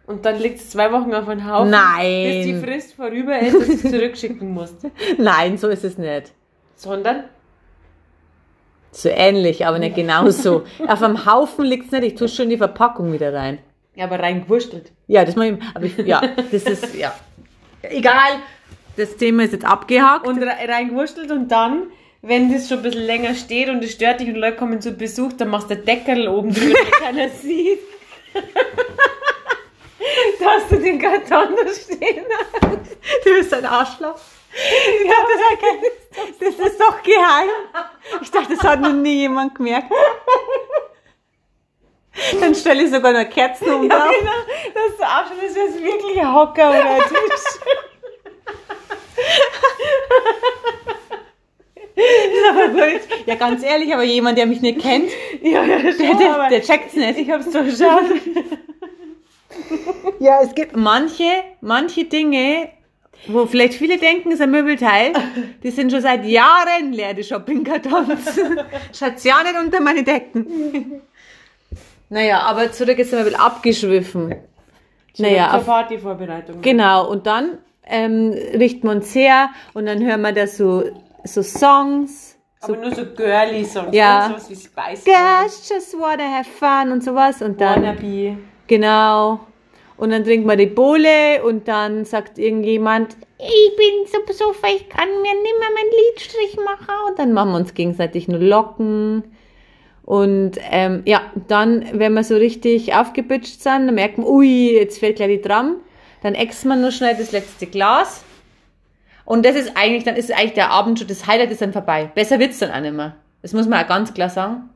[0.08, 1.72] Und dann liegt es zwei Wochen auf den Haufen.
[1.72, 2.24] Nein.
[2.24, 4.76] Bis die Frist vorüber ist, dass du es zurückschicken musst.
[5.18, 6.32] Nein, so ist es nicht.
[6.76, 7.24] Sondern,
[8.92, 10.64] So ähnlich, aber nicht genauso.
[10.88, 13.60] Auf einem Haufen liegt's nicht, ich tue schon die Verpackung wieder rein.
[13.96, 14.92] ja, aber reingewurstelt.
[15.08, 17.14] Ja, das mach ich, aber ich, ja, das ist, ja.
[17.82, 18.40] Egal.
[18.98, 20.26] Das Thema ist jetzt abgehakt.
[20.28, 21.88] Und re- reingewurstelt und dann,
[22.28, 24.92] wenn das schon ein bisschen länger steht und es stört dich und Leute kommen zu
[24.92, 27.80] Besuch, dann machst du Deckel oben drüber, damit keiner sieht.
[30.40, 32.26] Dass du den Karton da stehen
[32.62, 32.98] hast.
[33.24, 34.20] Du bist ein Arschloch.
[34.54, 35.34] Ich dachte,
[36.40, 37.50] das, das ist doch geheim.
[38.22, 39.92] Ich dachte, das hat noch nie jemand gemerkt.
[42.40, 44.32] Dann stelle ich sogar noch Kerzen um Ja, genau.
[44.74, 47.60] Das ist schon, das ist wirklich ein Hocker oder ein Tisch.
[52.50, 53.02] Aber gut.
[53.26, 55.10] Ja, ganz ehrlich, aber jemand, der mich nicht kennt,
[55.42, 57.18] Ja, ja, der, schon, der, aber der checkt's nicht.
[57.20, 58.04] ich hab's durchschaut.
[60.20, 61.24] Ja, es gibt manche,
[61.62, 62.70] manche Dinge,
[63.28, 65.14] wo vielleicht viele denken, es ist ein Möbelteil,
[65.64, 68.40] die sind schon seit Jahren leer, die Shoppingkartons.
[68.98, 71.02] Schaut's ja nicht unter meine Decken.
[72.10, 74.36] Naja, aber zurück ist ein bisschen abgeschwiffen.
[75.18, 76.62] Naja, zur Partyvorbereitung.
[76.62, 77.10] genau.
[77.10, 80.84] Und dann ähm, richten wir uns her und dann hören wir da so,
[81.26, 82.38] so Songs.
[82.62, 83.90] aber nur so girly-Songs.
[83.92, 84.30] Ja.
[84.30, 85.70] nicht Sowas wie Spice Girls.
[85.70, 87.42] Just wanna have fun und sowas.
[87.42, 88.38] Und dann, Wannabe.
[88.68, 89.40] genau.
[89.98, 94.90] Und dann trinkt man die Bohle und dann sagt irgendjemand, ich bin so besoffen, ich
[94.90, 97.10] kann mir nicht mehr meinen Lidstrich machen.
[97.10, 99.24] Und dann machen wir uns gegenseitig nur Locken.
[100.04, 105.00] Und ähm, ja, dann, wenn wir so richtig aufgebütscht sind, dann merkt man, ui, jetzt
[105.00, 105.78] fällt gleich die Tram.
[106.22, 108.25] Dann äxt man nur schnell das letzte Glas.
[109.26, 112.12] Und das ist eigentlich, dann ist eigentlich der Abend schon, das Highlight ist dann vorbei.
[112.14, 113.16] Besser wird's dann auch nicht mehr.
[113.42, 114.70] Das muss man auch ganz klar sagen.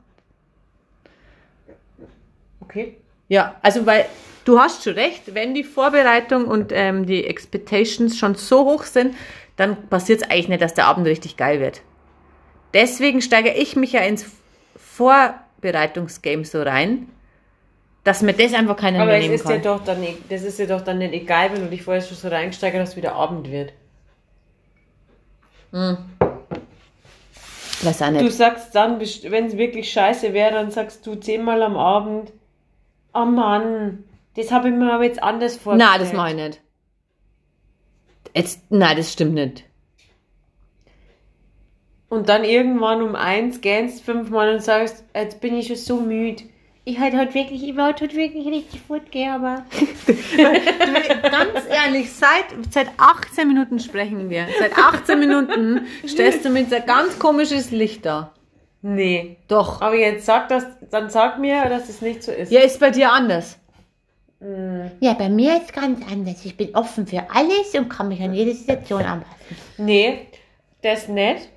[2.60, 2.96] Okay.
[3.28, 4.06] Ja, also weil
[4.44, 9.14] du hast schon recht, wenn die Vorbereitung und ähm, die Expectations schon so hoch sind,
[9.56, 11.82] dann passiert es eigentlich nicht, dass der Abend richtig geil wird.
[12.74, 14.26] Deswegen steigere ich mich ja ins
[14.76, 17.08] Vorbereitungsgame so rein,
[18.04, 19.80] dass mir das einfach keiner Aber mehr es nehmen ist ja kann.
[19.84, 22.28] dann, e- das ist ja doch dann nicht egal, wenn du dich vorher schon so
[22.28, 23.72] reingesteigert hast, wie der Abend wird.
[27.82, 28.32] Weiß auch Du nicht.
[28.36, 32.32] sagst dann, wenn es wirklich scheiße wäre, dann sagst du zehnmal am Abend,
[33.14, 34.04] oh Mann,
[34.36, 35.90] das habe ich mir aber jetzt anders vorgestellt.
[35.90, 36.60] Nein, das mache ich nicht.
[38.34, 39.64] Jetzt, nein, das stimmt nicht.
[42.08, 46.42] Und dann irgendwann um eins gähnst fünfmal und sagst, jetzt bin ich schon so müde.
[46.84, 49.64] Ich halt heute wirklich, ich wollte heute wirklich richtig fortgehen, aber.
[50.36, 54.46] Ganz ehrlich, seit, seit 18 Minuten sprechen wir.
[54.58, 58.32] Seit 18 Minuten stellst du mit so ein ganz komisches Licht da.
[58.82, 59.36] Nee.
[59.46, 59.82] Doch.
[59.82, 62.50] Aber jetzt sag das, dann sag mir, dass es nicht so ist.
[62.50, 63.58] Ja, ist bei dir anders.
[65.00, 66.42] Ja, bei mir ist ganz anders.
[66.46, 69.36] Ich bin offen für alles und kann mich an jede Situation anpassen.
[69.76, 70.28] Nee,
[70.80, 71.50] das nicht.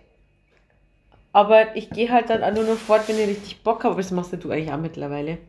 [1.34, 3.94] Aber ich gehe halt dann auch nur noch fort, wenn ich richtig Bock habe.
[3.94, 5.40] Aber das machst du eigentlich auch mittlerweile.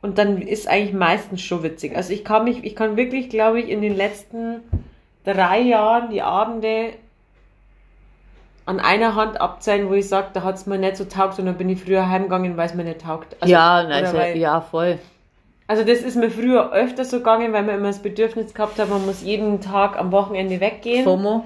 [0.00, 1.96] Und dann ist eigentlich meistens schon witzig.
[1.96, 4.60] Also ich kann mich, ich kann wirklich, glaube ich, in den letzten
[5.24, 6.92] drei Jahren die Abende
[8.64, 11.46] an einer Hand abzählen, wo ich sage, da hat es mir nicht so taugt und
[11.46, 13.34] dann bin ich früher heimgegangen, weil es mir nicht taugt.
[13.40, 14.98] Also, ja, also, weil- ja, voll.
[15.66, 18.90] also das ist mir früher öfter so gegangen, weil man immer das Bedürfnis gehabt hat,
[18.90, 21.04] man muss jeden Tag am Wochenende weggehen.
[21.04, 21.44] FOMO.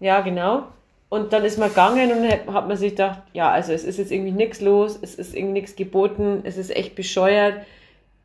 [0.00, 0.62] Ja, genau.
[1.12, 4.10] Und dann ist man gegangen und hat, man sich gedacht, ja, also es ist jetzt
[4.10, 7.66] irgendwie nichts los, es ist irgendwie nichts geboten, es ist echt bescheuert.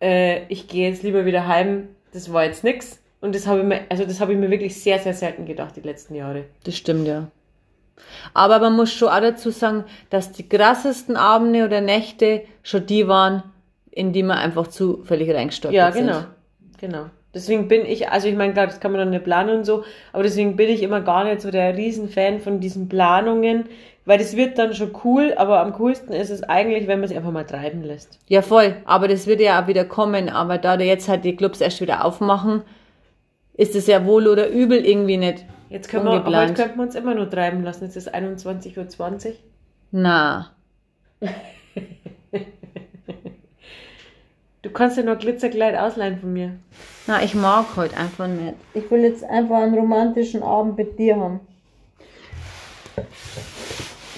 [0.02, 1.90] Äh, ich gehe jetzt lieber wieder heim.
[2.14, 3.02] Das war jetzt nix.
[3.20, 5.76] Und das habe ich mir, also das habe ich mir wirklich sehr, sehr selten gedacht,
[5.76, 6.46] die letzten Jahre.
[6.64, 7.28] Das stimmt, ja.
[8.34, 13.06] Aber man muss schon auch dazu sagen, dass die krassesten Abende oder Nächte schon die
[13.10, 13.44] waren,
[13.92, 16.06] in die man einfach zufällig reingestolpert Ja, sind.
[16.08, 16.22] genau.
[16.80, 17.06] Genau.
[17.38, 19.84] Deswegen bin ich, also ich meine, klar, das kann man dann nicht planen und so,
[20.14, 23.66] aber deswegen bin ich immer gar nicht so der Riesenfan von diesen Planungen,
[24.06, 27.18] weil das wird dann schon cool, aber am coolsten ist es eigentlich, wenn man sich
[27.18, 28.20] einfach mal treiben lässt.
[28.28, 28.76] Ja, voll.
[28.86, 30.30] Aber das wird ja auch wieder kommen.
[30.30, 32.64] Aber da jetzt halt die Clubs erst wieder aufmachen,
[33.54, 36.56] ist es ja wohl oder übel irgendwie nicht Jetzt können wir, heute ungeplant.
[36.56, 37.84] könnten wir uns immer nur treiben lassen.
[37.84, 39.34] Jetzt ist 21.20 Uhr.
[39.92, 40.52] Na,
[44.68, 46.60] Du kannst ja noch Glitzerkleid ausleihen von mir.
[47.08, 48.56] na, ich mag heute einfach nicht.
[48.74, 51.40] Ich will jetzt einfach einen romantischen Abend mit dir haben.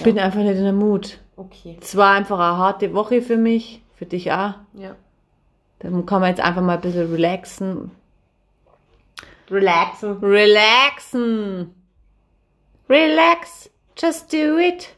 [0.02, 1.20] Bin einfach nicht in der Mut.
[1.36, 1.78] Okay.
[1.80, 4.54] Es war einfach eine harte Woche für mich, für dich auch.
[4.74, 4.96] Ja.
[5.78, 7.92] Dann kann man jetzt einfach mal ein bisschen relaxen.
[9.48, 10.18] Relaxen.
[10.18, 11.74] Relaxen.
[12.88, 13.70] Relax.
[13.96, 14.96] Just do it.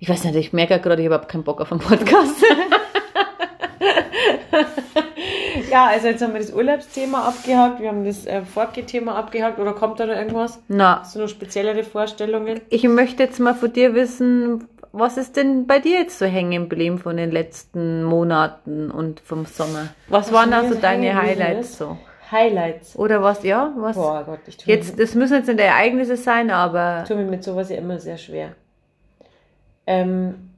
[0.00, 2.36] Ich weiß nicht, ich merke gerade, ich habe überhaupt keinen Bock auf einen Podcast.
[5.70, 9.72] Ja, also jetzt haben wir das Urlaubsthema abgehakt, wir haben das äh, Fortgeh-Thema abgehakt oder
[9.72, 10.62] kommt da noch irgendwas?
[10.68, 12.60] Na, Hast du noch speziellere Vorstellungen?
[12.70, 16.68] ich möchte jetzt mal von dir wissen, was ist denn bei dir jetzt so hängen
[16.68, 19.88] geblieben von den letzten Monaten und vom Sommer?
[20.08, 21.78] Was, waren da mir so so deine Highlights ist?
[21.78, 21.98] so?
[22.30, 22.96] Highlights.
[22.96, 23.96] Oder was, ja, was?
[23.96, 27.30] Boah Gott, ich tue, Jetzt, das müssen jetzt nicht Ereignisse sein, aber mich, tue mich
[27.30, 28.50] mit sowas ja immer sehr schwer.
[29.86, 30.50] Ähm,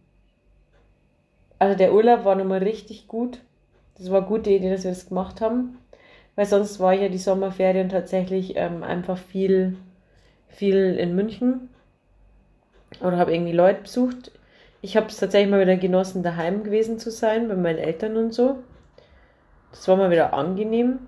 [1.58, 3.40] also der Urlaub war nochmal richtig gut.
[3.98, 5.78] Das war eine gute Idee, dass wir das gemacht haben.
[6.34, 9.76] Weil sonst war ich ja die Sommerferien tatsächlich ähm, einfach viel,
[10.48, 11.70] viel in München.
[13.00, 14.32] Oder habe irgendwie Leute besucht.
[14.82, 18.34] Ich habe es tatsächlich mal wieder genossen, daheim gewesen zu sein, bei meinen Eltern und
[18.34, 18.58] so.
[19.70, 21.00] Das war mal wieder angenehm.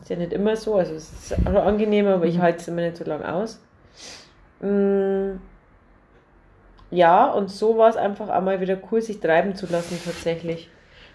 [0.00, 2.82] Ist ja nicht immer so, also es ist auch angenehm, aber ich halte es immer
[2.82, 3.60] nicht so lange aus.
[4.60, 5.38] Mm,
[6.96, 10.70] Ja, und so war es einfach einmal wieder cool, sich treiben zu lassen tatsächlich.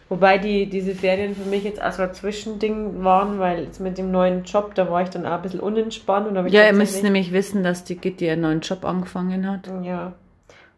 [0.09, 3.97] Wobei die, diese Ferien für mich jetzt auch so ein Zwischending waren, weil jetzt mit
[3.97, 6.27] dem neuen Job, da war ich dann auch ein bisschen unentspannt.
[6.27, 9.71] Und ja, ihr müsst nämlich wissen, dass die Gitti einen neuen Job angefangen hat.
[9.83, 10.13] Ja,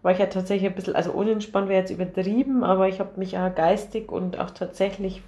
[0.04, 3.38] war ich ja tatsächlich ein bisschen, also unentspannt wäre jetzt übertrieben, aber ich habe mich
[3.38, 5.22] auch geistig und auch tatsächlich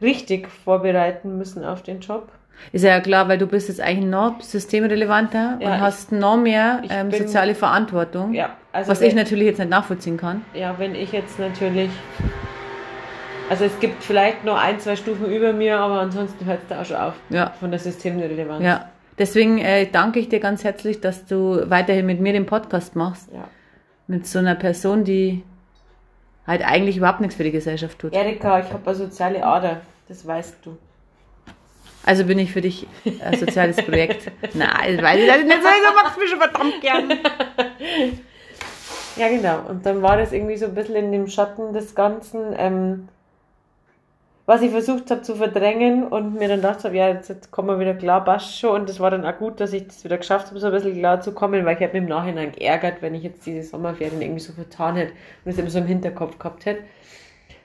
[0.00, 2.28] richtig vorbereiten müssen auf den Job.
[2.72, 6.82] Ist ja klar, weil du bist jetzt eigentlich noch systemrelevanter Ja, und hast noch mehr
[6.88, 10.44] ähm, bin- soziale Verantwortung, Ja, also was wenn, ich natürlich jetzt nicht nachvollziehen kann.
[10.54, 11.90] ja, wenn ich jetzt natürlich,
[13.48, 16.80] also es gibt vielleicht noch ein, zwei Stufen über mir, aber ansonsten hört es da
[16.80, 18.64] auch schon auf Ja, von der Systemrelevanz.
[18.64, 18.88] ja.
[19.18, 23.28] Deswegen äh, danke ich dir ganz herzlich, dass du weiterhin mit mir den Podcast machst.
[23.32, 23.44] ja.
[24.06, 25.44] Mit so einer Person, die
[26.46, 28.14] halt eigentlich überhaupt nichts für die Gesellschaft tut.
[28.14, 30.78] Erika, ich habe eine soziale Ader, das weißt du.
[32.04, 32.86] Also bin ich für dich
[33.24, 34.30] ein soziales Projekt.
[34.54, 35.62] Nein, das weiß ich nicht.
[35.62, 37.12] So so magst du mich schon verdammt gern.
[39.16, 39.60] Ja, genau.
[39.68, 43.08] Und dann war das irgendwie so ein bisschen in dem Schatten des Ganzen, ähm,
[44.46, 47.68] was ich versucht habe zu verdrängen und mir dann gedacht habe, ja, jetzt, jetzt kommen
[47.68, 48.80] wir wieder klar, passt schon.
[48.80, 50.96] Und das war dann auch gut, dass ich das wieder geschafft habe, so ein bisschen
[50.96, 54.22] klar zu kommen, weil ich habe mich im Nachhinein geärgert, wenn ich jetzt diese Sommerferien
[54.22, 55.12] irgendwie so vertan hätte
[55.44, 56.82] und es immer so im Hinterkopf gehabt hätte.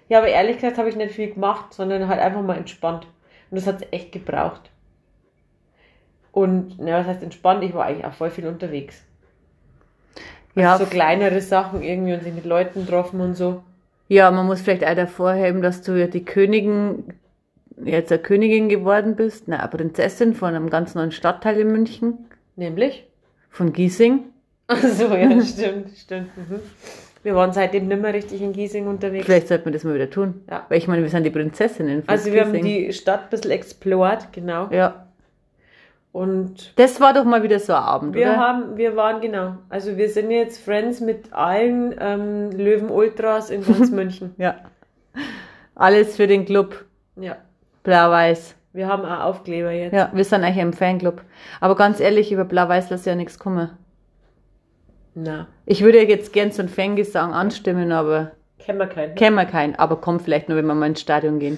[0.10, 3.08] Ja, aber ehrlich gesagt habe ich nicht viel gemacht, sondern halt einfach mal entspannt.
[3.52, 4.70] Und das hat es echt gebraucht.
[6.32, 7.64] Und, na, was heißt entspannt?
[7.64, 9.02] Ich war eigentlich auch voll viel unterwegs.
[10.56, 13.64] Ja, Also so kleinere Sachen irgendwie und sich mit Leuten getroffen und so.
[14.08, 17.14] ja, man muss vielleicht auch davor heben, dass du ja die Königin,
[17.84, 22.26] jetzt eine Königin geworden bist, na, eine Prinzessin von einem ganz neuen Stadtteil in München,
[22.56, 23.06] Nämlich?
[23.50, 24.26] von Giesing.
[24.68, 26.36] Ach so, ja, stimmt, stimmt.
[26.38, 26.60] Mhm.
[27.26, 29.26] Wir waren seitdem nicht mehr richtig in Giesing unterwegs.
[29.26, 30.44] Vielleicht sollten wir das mal wieder tun.
[30.50, 30.66] Ja.
[30.70, 32.66] Weil ich meine, wir sind die Prinzessinnen von Also wir haben Giesing.
[32.88, 34.68] die Stadt ein bisschen explored, genau.
[34.72, 35.08] Ja.
[36.12, 38.38] Und Das war doch mal wieder so ein Abend, wir oder?
[38.38, 43.90] haben, wir waren, genau, also wir sind jetzt Friends mit allen ähm, Löwen-Ultras in ganz
[43.92, 44.34] München.
[44.38, 44.56] ja.
[45.74, 46.86] Alles für den Club.
[47.18, 47.36] Ja,
[47.84, 48.56] Blau-Weiß.
[48.74, 49.94] wir haben auch Aufkleber jetzt.
[49.94, 51.22] Ja, wir sind eigentlich im Fanclub.
[51.60, 53.72] Aber ganz ehrlich, über Blau-Weiß lasse ja nichts kommen.
[55.16, 59.16] Na, Ich würde jetzt gern so einen Fangesang anstimmen, aber kennen wir keinen.
[59.16, 59.76] kennen wir keinen.
[59.76, 61.58] Aber kommt vielleicht nur, wenn wir mal ins Stadion gehen.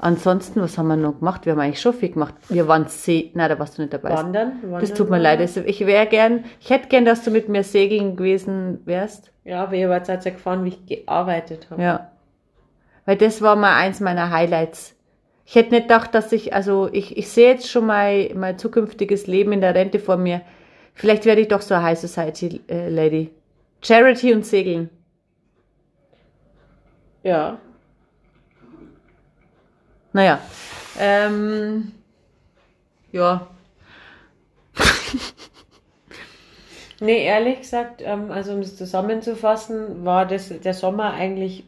[0.00, 1.44] Ansonsten, was haben wir noch gemacht?
[1.44, 2.34] Wir haben eigentlich schon viel gemacht.
[2.48, 3.32] Wir waren See.
[3.34, 4.10] Nein, da warst du nicht dabei.
[4.10, 4.80] Wandern, wandern.
[4.80, 5.40] Das tut mir leid.
[5.40, 9.32] Also ich wäre gern, ich hätte gern, dass du mit mir segeln gewesen wärst.
[9.44, 11.82] Ja, aber ihr wart seit gefahren, wie ich gearbeitet habe.
[11.82, 12.12] Ja.
[13.06, 14.94] Weil das war mal eins meiner Highlights.
[15.44, 19.26] Ich hätte nicht gedacht, dass ich, also ich, ich sehe jetzt schon mein, mein zukünftiges
[19.26, 20.42] Leben in der Rente vor mir.
[20.98, 23.30] Vielleicht werde ich doch so eine High Society äh, Lady.
[23.82, 24.90] Charity und Segeln.
[27.22, 27.58] Ja.
[30.12, 30.40] Naja.
[30.98, 31.92] Ähm,
[33.12, 33.46] ja.
[37.00, 41.62] Nee, ehrlich gesagt, ähm, also um es zusammenzufassen, war das, der Sommer eigentlich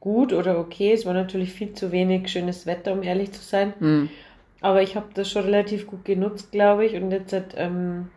[0.00, 0.94] gut oder okay.
[0.94, 3.74] Es war natürlich viel zu wenig schönes Wetter, um ehrlich zu sein.
[3.78, 4.08] Hm.
[4.62, 6.94] Aber ich habe das schon relativ gut genutzt, glaube ich.
[6.94, 8.08] Und jetzt hat, ähm,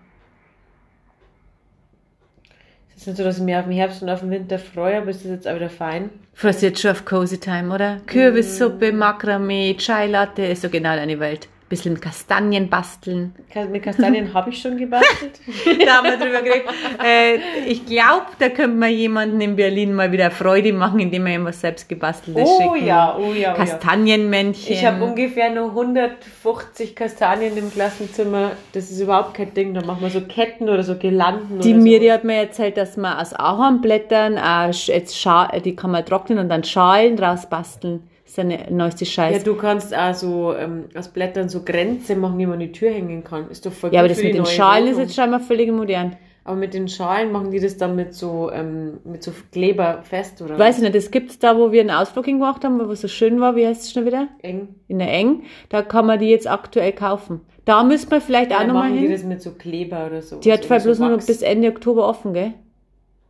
[3.04, 4.98] es ist nicht so, dass ich mich auf den Herbst und auf den Winter freue,
[4.98, 6.10] aber es ist jetzt auch wieder fein.
[6.34, 7.98] Freust du jetzt schon auf Cozy Time, oder?
[8.08, 11.50] Kürbissuppe, Makramee, Chai Latte, ist so genau deine Welt.
[11.74, 13.34] Bisschen Kastanien basteln.
[13.72, 15.40] Mit Kastanien habe ich schon gebastelt.
[15.88, 16.68] da haben wir drüber geredet.
[17.04, 21.34] Äh, ich glaube, da könnte man jemanden in Berlin mal wieder Freude machen, indem wir
[21.34, 22.86] ihm was selbst gebasteltes Oh schicken.
[22.86, 23.54] ja, oh ja, oh ja.
[23.54, 24.72] Kastanienmännchen.
[24.72, 28.52] Ich habe ungefähr nur 150 Kastanien im Klassenzimmer.
[28.74, 29.74] Das ist überhaupt kein Ding.
[29.74, 31.60] Da machen wir so Ketten oder so Girlanden.
[31.60, 35.28] die oder Miri hat mir erzählt, dass man aus Ahornblättern äh, jetzt
[35.66, 38.08] die kann man trocknen und dann Schalen draus basteln.
[38.24, 39.10] Das ist eine neueste so.
[39.22, 39.46] Ja, Scheiße.
[39.46, 42.92] du kannst auch so ähm, aus Blättern so Grenze machen, die man an die Tür
[42.92, 43.50] hängen kann.
[43.50, 45.02] Ist doch voll Ja, aber das mit den Schalen ist Wohnung.
[45.08, 46.16] jetzt scheinbar völlig modern.
[46.46, 50.42] Aber mit den Schalen machen die das dann mit so, ähm, mit so Kleber fest
[50.42, 53.00] oder Weiß ich nicht, das gibt's da, wo wir einen Ausflug hingemacht haben, wo es
[53.02, 53.56] so schön war.
[53.56, 54.28] Wie heißt es schon wieder?
[54.42, 54.76] eng?
[54.90, 55.44] In der Eng.
[55.70, 57.42] Da kann man die jetzt aktuell kaufen.
[57.66, 59.12] Da müsste man vielleicht auch Ja, nochmal machen die hin.
[59.14, 60.38] das mit so Kleber oder so.
[60.42, 62.54] Die hat so, voll so bloß nur noch bis Ende Oktober offen, gell?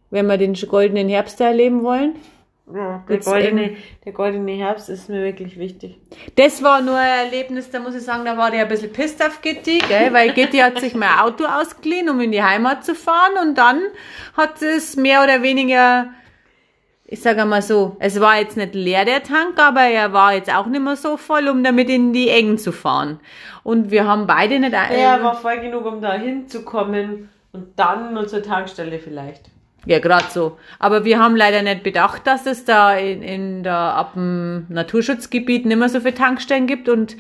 [0.10, 2.16] Wenn wir den goldenen Herbst da erleben wollen.
[2.72, 3.78] Ja, der, goldene, eng.
[4.06, 6.00] der goldene Herbst ist mir wirklich wichtig.
[6.36, 9.22] Das war nur ein Erlebnis, da muss ich sagen, da war der ein bisschen pisst
[9.22, 10.14] auf Gitti, gell?
[10.14, 13.82] weil Gitti hat sich mein Auto ausgeliehen, um in die Heimat zu fahren und dann
[14.38, 16.08] hat es mehr oder weniger,
[17.06, 20.54] ich sage mal so, es war jetzt nicht leer der Tank, aber er war jetzt
[20.54, 23.20] auch nicht mehr so voll, um damit in die Engen zu fahren.
[23.64, 24.72] Und wir haben beide nicht...
[24.72, 29.53] Ja, war voll genug, um da hinzukommen und dann nur zur Tankstelle vielleicht.
[29.86, 30.58] Ja, gerade so.
[30.80, 35.66] Aber wir haben leider nicht bedacht, dass es da in, in der, ab dem Naturschutzgebiet
[35.66, 37.18] nicht mehr so viele Tankstellen gibt und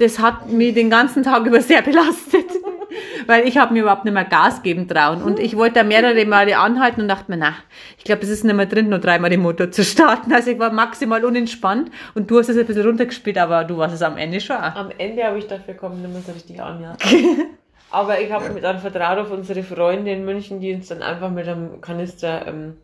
[0.00, 2.46] das hat mich den ganzen Tag über sehr belastet.
[3.26, 5.22] Weil ich habe mir überhaupt nicht mehr Gas geben trauen.
[5.22, 7.54] Und ich wollte da mehrere Male anhalten und dachte mir, na,
[7.98, 10.32] ich glaube, es ist nicht mehr drin, nur dreimal den Motor zu starten.
[10.32, 13.94] Also ich war maximal unentspannt und du hast es ein bisschen runtergespielt, aber du warst
[13.94, 14.74] es am Ende schon auch.
[14.74, 16.96] Am Ende habe ich dafür kommen mehr so richtig an, ja.
[17.90, 21.30] Aber ich habe mir dann vertraut auf unsere Freunde in München, die uns dann einfach
[21.30, 22.76] mit einem Kanister, ähm,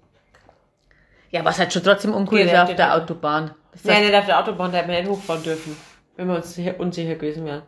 [1.30, 2.94] Ja, was halt schon trotzdem uncool ist auf der.
[2.94, 3.52] Autobahn.
[3.72, 5.76] Das nein, nicht auf der Autobahn, da hätten wir nicht hochfahren dürfen,
[6.16, 7.62] wenn wir uns sicher, unsicher gewesen wären.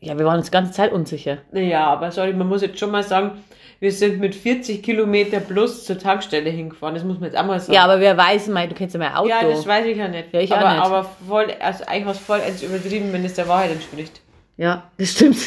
[0.00, 1.38] ja, wir waren uns die ganze Zeit unsicher.
[1.52, 3.42] Naja, aber sorry, man muss jetzt schon mal sagen,
[3.80, 7.60] wir sind mit 40 Kilometer plus zur Tankstelle hingefahren, das muss man jetzt auch mal
[7.60, 7.72] sagen.
[7.74, 9.28] Ja, aber wer weiß, mein, du kennst ja mein Auto.
[9.28, 10.32] Ja, das weiß ich ja nicht.
[10.32, 10.84] Ja, ich auch aber, nicht.
[10.84, 14.20] aber voll, also eigentlich was voll ins übertrieben, wenn es der Wahrheit entspricht.
[14.58, 15.38] Ja, das stimmt.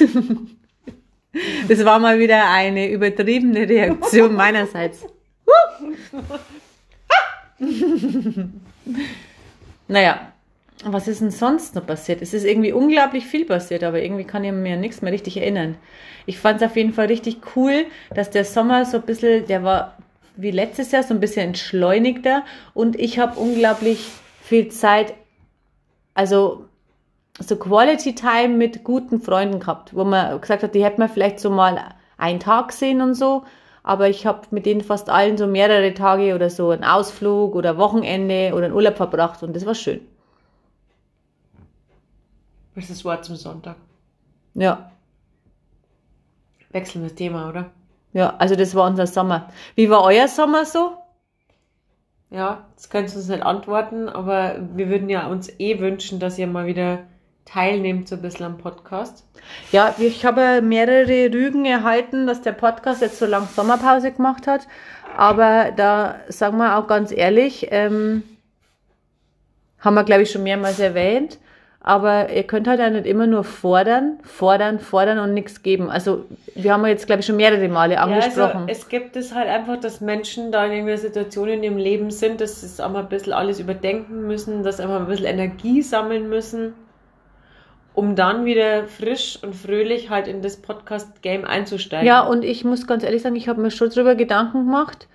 [1.68, 5.06] Das war mal wieder eine übertriebene Reaktion meinerseits.
[9.88, 10.34] naja,
[10.84, 12.22] was ist denn sonst noch passiert?
[12.22, 15.78] Es ist irgendwie unglaublich viel passiert, aber irgendwie kann ich mir nichts mehr richtig erinnern.
[16.26, 19.64] Ich fand es auf jeden Fall richtig cool, dass der Sommer so ein bisschen, der
[19.64, 19.98] war
[20.36, 22.44] wie letztes Jahr so ein bisschen entschleunigter
[22.74, 24.08] und ich habe unglaublich
[24.42, 25.14] viel Zeit,
[26.14, 26.66] also
[27.40, 31.40] so Quality Time mit guten Freunden gehabt, wo man gesagt hat, die hätten wir vielleicht
[31.40, 33.44] so mal einen Tag sehen und so,
[33.84, 37.78] aber ich habe mit denen fast allen so mehrere Tage oder so einen Ausflug oder
[37.78, 40.02] Wochenende oder einen Urlaub verbracht und das war schön.
[42.76, 43.76] Was ist das Wort zum Sonntag?
[44.54, 44.92] Ja,
[46.72, 47.72] Wechseln wir das Thema, oder?
[48.14, 49.50] ja, also das war unser Sommer.
[49.76, 50.98] Wie war euer Sommer so?
[52.30, 56.38] Ja, das kannst du uns nicht antworten, aber wir würden ja uns eh wünschen, dass
[56.40, 57.06] ihr mal wieder
[57.46, 59.26] teilnehmt so ein bisschen am Podcast.
[59.72, 64.68] Ja, ich habe mehrere Rügen erhalten, dass der Podcast jetzt so lang Sommerpause gemacht hat.
[65.18, 68.24] Aber da sagen wir auch ganz ehrlich, ähm,
[69.80, 71.40] haben wir, glaube ich, schon mehrmals erwähnt.
[71.84, 75.90] Aber ihr könnt halt auch nicht immer nur fordern, fordern, fordern und nichts geben.
[75.90, 78.38] Also wir haben jetzt, glaube ich, schon mehrere Male angesprochen.
[78.38, 81.78] Ja, also es gibt es halt einfach, dass Menschen da in irgendeiner Situation in ihrem
[81.78, 85.00] Leben sind, dass sie es auch mal ein bisschen alles überdenken müssen, dass sie einfach
[85.00, 86.76] ein bisschen Energie sammeln müssen,
[88.02, 92.08] um dann wieder frisch und fröhlich halt in das Podcast-Game einzusteigen.
[92.08, 95.08] Ja, und ich muss ganz ehrlich sagen, ich habe mir schon darüber Gedanken gemacht,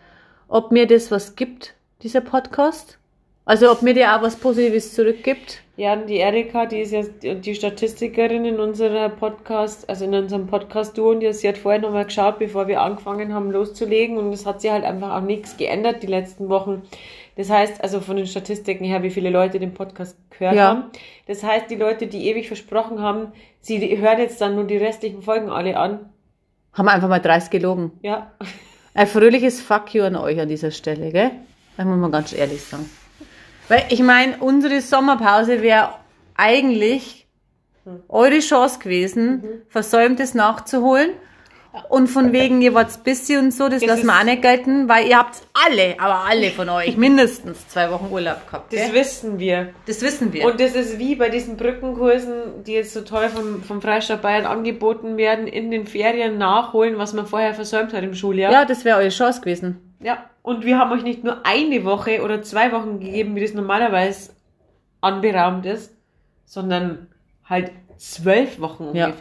[0.46, 2.99] ob mir das was gibt, dieser Podcast.
[3.44, 5.62] Also ob mir der auch was Positives zurückgibt.
[5.77, 11.11] Ja, die Erika, die ist ja die Statistikerin in unserer Podcast, also in unserem Podcast-Duo
[11.11, 14.61] und die, sie hat vorher nochmal geschaut, bevor wir angefangen haben loszulegen und es hat
[14.61, 16.83] sich halt einfach auch nichts geändert die letzten Wochen.
[17.37, 20.68] Das heißt, also von den Statistiken her, wie viele Leute den Podcast gehört Ja.
[20.68, 20.85] haben.
[21.27, 25.22] Das heißt, die Leute, die ewig versprochen haben, sie hören jetzt dann nur die restlichen
[25.22, 26.09] Folgen alle an.
[26.72, 27.92] Haben einfach mal 30 gelogen.
[28.03, 28.33] Ja.
[28.94, 31.31] Ein fröhliches Fuck you an euch an dieser Stelle, gell?
[31.77, 32.88] Das muss man ganz ehrlich sagen.
[33.68, 35.90] Weil ich meine, unsere Sommerpause wäre
[36.37, 37.27] eigentlich
[38.09, 41.11] eure Chance gewesen, Versäumtes nachzuholen.
[41.89, 44.89] Und von wegen, ihr wart busy und so, das, Das lassen wir auch nicht gelten,
[44.89, 48.73] weil ihr habt alle, aber alle von euch mindestens zwei Wochen Urlaub gehabt.
[48.73, 48.95] Das Gell?
[48.95, 49.69] wissen wir.
[49.87, 50.45] Das wissen wir.
[50.47, 54.47] Und das ist wie bei diesen Brückenkursen, die jetzt so toll vom, vom Freistaat Bayern
[54.47, 58.53] angeboten werden, in den Ferien nachholen, was man vorher versäumt hat im Schuljahr.
[58.53, 59.95] ja, das wäre eure Chance gewesen.
[60.01, 63.55] Ja, und wir haben euch nicht nur eine Woche oder zwei Wochen gegeben, wie das
[63.55, 64.31] normalerweise
[65.01, 65.95] anberaumt ist,
[66.45, 67.09] sondern
[67.45, 69.12] halt zwölf Wochen Ja.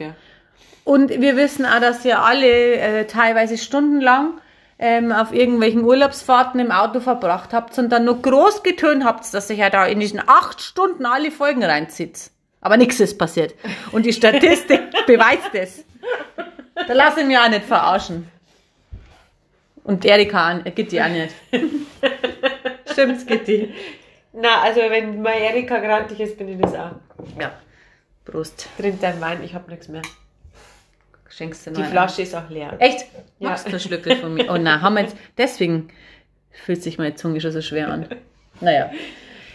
[0.86, 4.39] Und wir wissen auch, dass ihr alle äh, teilweise stundenlang
[4.78, 9.48] ähm, auf irgendwelchen Urlaubsfahrten im Auto verbracht habt und dann nur groß getönt habt, dass
[9.48, 12.30] sich ja da in diesen acht Stunden alle Folgen reinzieht.
[12.62, 13.56] Aber nichts ist passiert.
[13.91, 15.84] Und die Statistik beweist es.
[16.76, 18.30] Da lasse ich mich auch nicht verarschen.
[19.84, 21.34] Und Erika, äh, Gitti auch nicht.
[22.91, 23.74] Stimmt's, Gitti?
[24.34, 26.91] Na, also wenn mal Erika grantig ist, bin ich das auch.
[27.39, 27.54] Ja.
[28.24, 28.67] Prost.
[28.78, 30.02] Trink dein Wein, ich hab nichts mehr.
[31.36, 32.76] Schenkst du Die noch Flasche ist auch leer.
[32.80, 33.08] Echt?
[33.39, 33.50] Ja.
[33.50, 34.50] Magst du ein Schlückel von mir?
[34.50, 35.89] Oh nein, haben wir jetzt, deswegen
[36.52, 38.08] fühlt sich meine Zunge schon so schwer an.
[38.62, 38.89] Naja.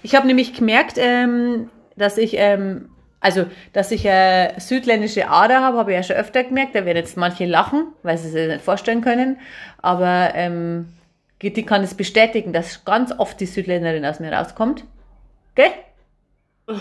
[0.03, 2.91] Ich habe nämlich gemerkt, ähm, dass ich, ähm,
[3.21, 6.75] also, dass ich äh, südländische Ader habe, habe ich ja schon öfter gemerkt.
[6.75, 9.39] Da werden jetzt manche lachen, weil sie sich nicht vorstellen können.
[9.79, 10.93] Aber ähm,
[11.39, 14.85] Gitti kann es bestätigen, dass ganz oft die Südländerin aus mir rauskommt.
[15.55, 15.71] Gell?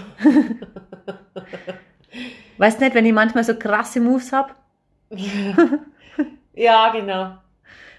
[2.58, 4.50] weißt nicht, wenn ich manchmal so krasse Moves habe?
[6.54, 7.38] Ja, genau.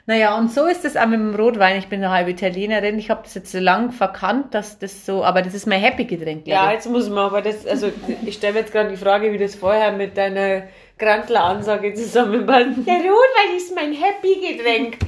[0.04, 1.78] Naja, und so ist es auch mit dem Rotwein.
[1.78, 2.98] Ich bin eine halbe Italienerin.
[2.98, 6.46] Ich habe das jetzt so lang verkannt, dass das so, aber das ist mein Happy-Getränk,
[6.46, 7.90] Ja, jetzt muss man aber das, also
[8.26, 10.64] ich stelle mir jetzt gerade die Frage, wie das vorher mit deiner
[10.98, 12.86] Grantler-Ansage zusammenpasst.
[12.86, 14.98] Der Rotwein ist mein Happy-Getränk.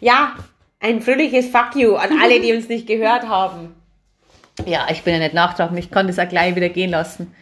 [0.00, 0.34] Ja,
[0.80, 3.74] ein fröhliches Fuck you an alle, die uns nicht gehört haben.
[4.66, 5.78] Ja, ich bin ja nicht nachtragend.
[5.78, 7.34] Ich kann das auch gleich wieder gehen lassen.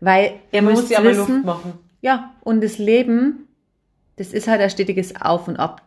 [0.00, 1.89] Weil ihr müsst muss ja aber Luft machen.
[2.00, 3.46] Ja, und das Leben,
[4.16, 5.82] das ist halt ein stetiges Auf und Ab.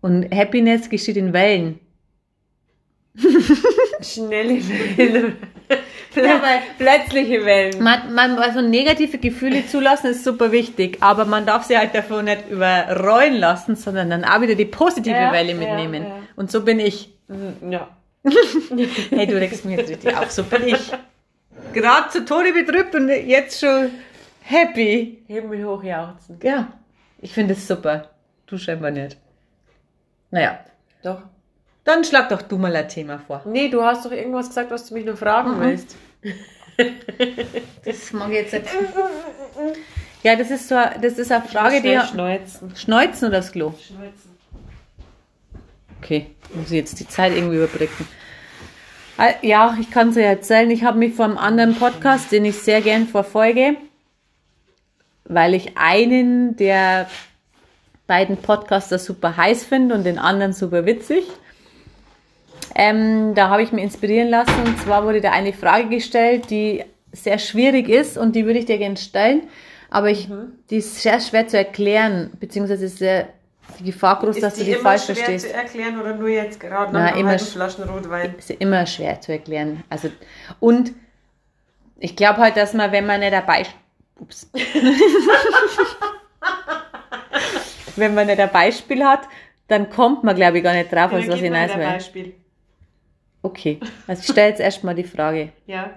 [0.00, 1.78] Und Happiness geschieht in Wellen.
[4.00, 4.60] Schnelle
[4.96, 5.36] Wellen.
[6.16, 6.40] Ja,
[6.78, 7.82] Plötzliche Wellen.
[7.82, 12.24] Man, man, also negative Gefühle zulassen ist super wichtig, aber man darf sie halt davon
[12.24, 16.02] nicht überrollen lassen, sondern dann auch wieder die positive Ja, Welle mitnehmen.
[16.04, 16.18] ja.
[16.36, 17.10] Und so bin ich.
[17.68, 17.88] Ja.
[19.10, 20.90] Hey, du regst mich jetzt richtig auf, so bin ich.
[21.72, 23.90] Gerade zu Tode betrübt und jetzt schon
[24.50, 25.22] happy.
[25.26, 26.38] Himmel hoch jauchzen.
[26.42, 26.72] Ja,
[27.20, 28.10] ich finde es super.
[28.46, 29.16] Du scheinbar nicht.
[30.30, 30.60] Naja,
[31.02, 31.22] Doch.
[31.84, 33.42] dann schlag doch du mal ein Thema vor.
[33.46, 35.60] Nee, du hast doch irgendwas gesagt, was du mich noch fragen Mhm.
[35.62, 35.96] willst.
[37.84, 38.64] Das mag ich jetzt nicht.
[40.22, 42.74] Ja, das ist so, das ist eine Frage, die schneuzen.
[42.74, 43.74] Schneuzen oder das Klo?
[43.86, 44.30] Schneuzen.
[46.00, 48.08] Okay, muss ich jetzt die Zeit irgendwie überbrücken.
[49.42, 50.70] Ja, ich kann es ja erzählen.
[50.70, 53.76] Ich habe mich vor einem anderen Podcast, den ich sehr gern verfolge,
[55.30, 57.08] weil ich einen der
[58.06, 61.24] beiden Podcaster super heiß finde und den anderen super witzig.
[62.74, 66.84] Ähm, da habe ich mich inspirieren lassen und zwar wurde da eine Frage gestellt, die
[67.12, 69.42] sehr schwierig ist und die würde ich dir gerne stellen,
[69.88, 70.28] aber ich,
[70.70, 73.28] die ist sehr schwer zu erklären, beziehungsweise ist sehr
[73.78, 75.48] die Gefahr groß, dass du die immer falsch schwer verstehst.
[75.48, 78.34] zu erklären oder nur jetzt gerade Na, nach immer Flaschen Rotwein?
[78.36, 79.84] ist immer schwer zu erklären.
[79.88, 80.10] Also,
[80.58, 80.92] und
[81.98, 83.64] ich glaube halt, dass man, wenn man nicht dabei,
[84.20, 84.50] ups.
[87.96, 89.22] wenn man nicht ein Beispiel hat,
[89.68, 91.84] dann kommt man, glaube ich, gar nicht drauf, Ja, als was ich ein will.
[91.84, 92.34] Beispiel.
[93.42, 95.50] Okay, also ich stelle jetzt erstmal die Frage.
[95.66, 95.90] Ja.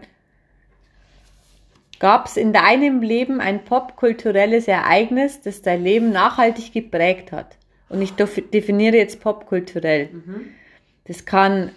[2.00, 7.56] Gab es in deinem Leben ein popkulturelles Ereignis, das dein Leben nachhaltig geprägt hat?
[7.88, 10.10] Und ich def- definiere jetzt popkulturell.
[11.06, 11.72] Das kann,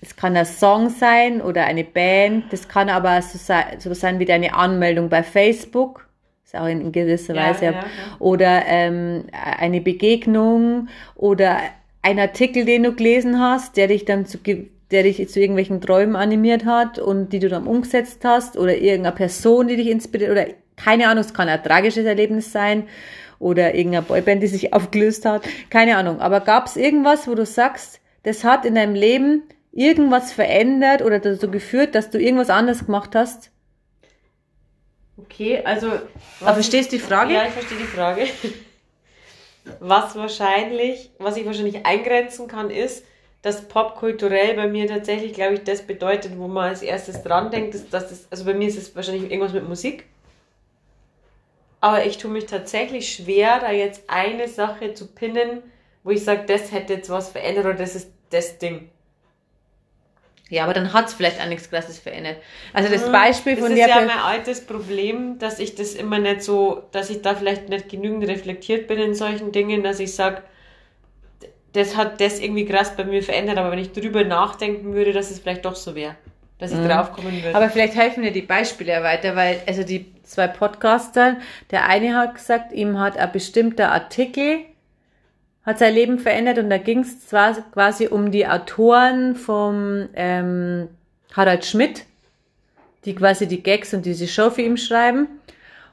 [0.00, 2.52] das kann ein Song sein oder eine Band.
[2.52, 6.06] Das kann aber so sein, so sein wie deine Anmeldung bei Facebook.
[6.44, 7.64] Ist auch in gewisser Ja, Weise.
[7.66, 7.84] ja, ja.
[8.18, 11.58] Oder ähm, eine Begegnung oder
[12.02, 16.14] ein Artikel, den du gelesen hast, der dich dann zu, der dich zu irgendwelchen Träumen
[16.14, 20.46] animiert hat und die du dann umgesetzt hast oder irgendeine Person, die dich inspiriert oder
[20.76, 22.84] keine Ahnung, es kann ein tragisches Erlebnis sein
[23.40, 26.20] oder irgendeine Boyband, die sich aufgelöst hat, keine Ahnung.
[26.20, 29.42] Aber gab es irgendwas, wo du sagst, das hat in deinem Leben
[29.76, 33.50] irgendwas verändert oder dazu geführt, dass du irgendwas anders gemacht hast?
[35.18, 35.92] Okay, also.
[36.40, 37.34] Aber verstehst du die Frage?
[37.34, 38.26] Ja, ich verstehe die Frage.
[39.80, 43.04] Was wahrscheinlich, was ich wahrscheinlich eingrenzen kann, ist,
[43.42, 47.50] dass Pop kulturell bei mir tatsächlich, glaube ich, das bedeutet, wo man als erstes dran
[47.50, 50.04] denkt, ist, dass das, also bei mir ist es wahrscheinlich irgendwas mit Musik.
[51.80, 55.64] Aber ich tue mich tatsächlich schwer, da jetzt eine Sache zu pinnen,
[56.04, 58.88] wo ich sage, das hätte jetzt was verändert oder das ist das Ding.
[60.48, 62.36] Ja, aber dann hat es vielleicht auch nichts Krasses verändert.
[62.72, 63.12] Also das Mhm.
[63.12, 66.42] Beispiel Das von ist der ja Per- mein altes Problem, dass ich das immer nicht
[66.42, 70.42] so, dass ich da vielleicht nicht genügend reflektiert bin in solchen Dingen, dass ich sage,
[71.72, 75.30] das hat das irgendwie krass bei mir verändert, aber wenn ich drüber nachdenken würde, dass
[75.30, 76.14] es vielleicht doch so wäre,
[76.58, 77.54] dass ich draufkommen würde.
[77.54, 81.36] Aber vielleicht helfen dir die Beispiele ja weiter, weil also die zwei Podcaster,
[81.70, 84.60] der eine hat gesagt, ihm hat ein bestimmter Artikel
[85.66, 90.88] hat sein Leben verändert und da ging es zwar quasi um die Autoren vom ähm,
[91.34, 92.04] Harald Schmidt,
[93.04, 95.26] die quasi die Gags und diese Show für ihn schreiben.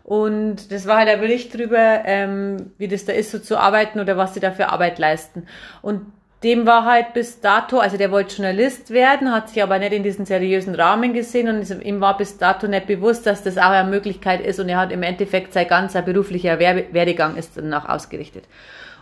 [0.04, 4.00] Und das war halt ein Bericht drüber, ähm, wie das da ist, so zu arbeiten
[4.00, 5.48] oder was sie da für Arbeit leisten.
[5.82, 6.02] Und
[6.44, 10.04] dem war halt bis dato, also der wollte Journalist werden, hat sich aber nicht in
[10.04, 13.90] diesen seriösen Rahmen gesehen und ihm war bis dato nicht bewusst, dass das auch eine
[13.90, 18.44] Möglichkeit ist und er hat im Endeffekt sein ganzer beruflicher Werdegang ist danach ausgerichtet.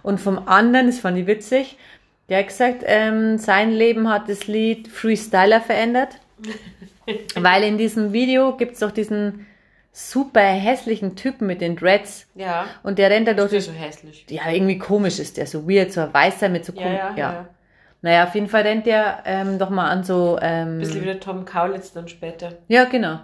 [0.04, 1.78] Und vom anderen, das fand ich witzig,
[2.30, 6.10] der hat gesagt, ähm, sein Leben hat das Lied Freestyler verändert.
[7.36, 9.45] Weil in diesem Video gibt's doch diesen
[9.91, 12.28] super hässlichen Typen mit den Dreads.
[12.36, 14.26] ja, Und der rennt da durch ist so hässlich.
[14.30, 17.14] Ja, irgendwie komisch ist der, so weird, so ein Weißer mit so Ja, kom- ja,
[17.18, 17.47] ja.
[18.04, 20.39] Naja, auf jeden Fall rennt der ähm, doch mal an so.
[20.41, 22.54] Ähm, bisschen wie der Tom Kaulitz dann später.
[22.68, 23.20] ja, genau.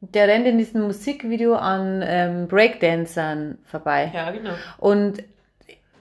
[0.00, 4.10] Der rennt in diesem Musikvideo an ähm, Breakdancern vorbei.
[4.14, 4.52] Ja, genau.
[4.78, 5.22] Und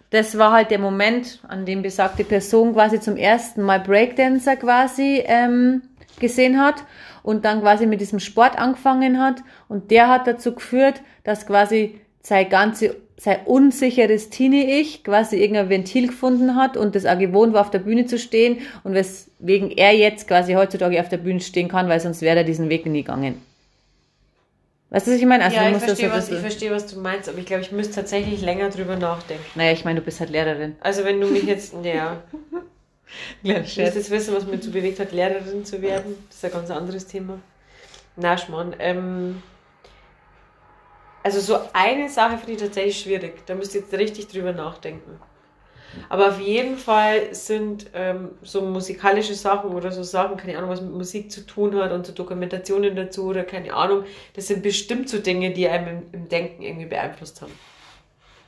[0.10, 5.24] das war halt der Moment, an dem besagte Person quasi zum ersten Mal Breakdancer quasi
[5.26, 5.84] ähm,
[6.20, 6.84] gesehen hat
[7.22, 9.44] und dann quasi mit diesem Sport angefangen hat.
[9.68, 16.08] Und der hat dazu geführt, dass quasi sein ganze, sein unsicheres Teenie-Ich quasi irgendein Ventil
[16.08, 19.96] gefunden hat und das auch gewohnt war, auf der Bühne zu stehen und weswegen er
[19.96, 23.04] jetzt quasi heutzutage auf der Bühne stehen kann, weil sonst wäre er diesen Weg nie
[23.04, 23.49] gegangen.
[24.92, 25.44] Weißt du, was ich meine?
[25.44, 27.96] Also ja, ich verstehe, was, ich verstehe, was du meinst, aber ich glaube, ich müsste
[27.96, 29.46] tatsächlich länger drüber nachdenken.
[29.54, 30.76] Naja, ich meine, du bist halt Lehrerin.
[30.80, 32.24] Also wenn du mich jetzt, ja,
[33.42, 36.16] Kleiner Ich muss jetzt wissen, was mich dazu bewegt hat, Lehrerin zu werden.
[36.28, 37.40] Das ist ein ganz anderes Thema.
[38.16, 38.76] Na, Schmarrn.
[38.80, 39.42] Ähm,
[41.24, 43.46] also so eine Sache finde ich tatsächlich schwierig.
[43.46, 45.20] Da müsst ihr jetzt richtig drüber nachdenken.
[46.08, 50.82] Aber auf jeden Fall sind ähm, so musikalische Sachen oder so Sachen, keine Ahnung, was
[50.82, 54.04] mit Musik zu tun hat und so Dokumentationen dazu oder keine Ahnung,
[54.36, 57.52] das sind bestimmt so Dinge, die einem im, im Denken irgendwie beeinflusst haben.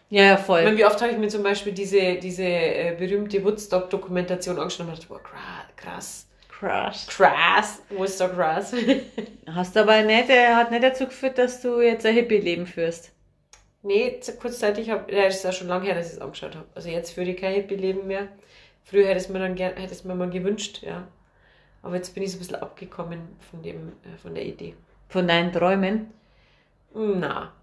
[0.10, 0.64] Ja, ja, voll.
[0.64, 4.94] meine, wie oft habe ich mir zum Beispiel diese, diese äh, berühmte Woodstock-Dokumentation angeschaut und
[4.94, 5.22] dachte, boah,
[5.78, 7.08] krass, Crash.
[7.08, 8.74] krass, Woodstock krass.
[9.48, 13.14] Hast aber nicht, er hat nicht dazu geführt, dass du jetzt ein Hippie-Leben führst.
[13.84, 16.68] Nee, kurzzeitig, hab, ja, ist ja schon lange her, dass ich es angeschaut habe.
[16.76, 18.28] Also jetzt führe ich kein Hippie-Leben mehr.
[18.84, 21.08] Früher hätte es mir dann gern, hätte es mir mal gewünscht, ja.
[21.84, 24.76] Aber jetzt bin ich so ein bisschen abgekommen von dem, äh, von der Idee.
[25.10, 26.12] Von deinen Träumen.
[26.94, 27.54] Na.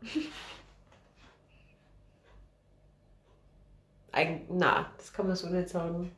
[4.13, 6.11] Eig na, das kann man so nicht sagen.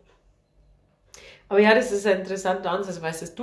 [1.48, 3.02] Aber ja, das ist ein interessanter Ansatz.
[3.02, 3.34] Weißt es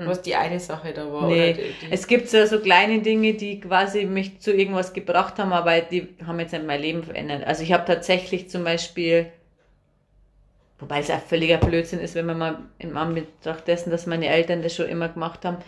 [0.00, 1.28] du, was die eine Sache da war?
[1.28, 5.38] Nee, die, die, es gibt so, so kleine Dinge, die quasi mich zu irgendwas gebracht
[5.38, 7.44] haben, aber die haben jetzt nicht mein Leben verändert.
[7.46, 9.26] Also ich habe tatsächlich zum Beispiel,
[10.78, 14.62] wobei es auch völliger Blödsinn ist, wenn man mal im Anbetracht dessen, dass meine Eltern
[14.62, 15.58] das schon immer gemacht haben.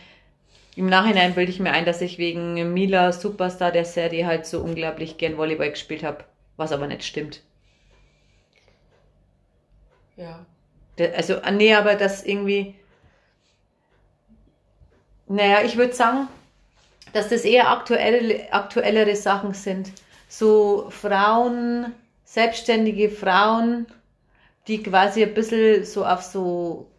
[0.76, 4.60] Im Nachhinein bilde ich mir ein, dass ich wegen Mila Superstar der Serie halt so
[4.60, 6.24] unglaublich gern Volleyball gespielt habe,
[6.56, 7.42] was aber nicht stimmt.
[10.16, 10.44] ja.
[11.16, 12.74] Also, ah, nee, aber das irgendwie.
[15.26, 16.28] Naja, ich würde sagen,
[17.12, 19.92] dass das eher aktuelle, aktuellere Sachen sind.
[20.28, 21.92] So Frauen,
[22.24, 23.86] selbstständige Frauen,
[24.66, 26.90] die quasi ein bisschen so auf so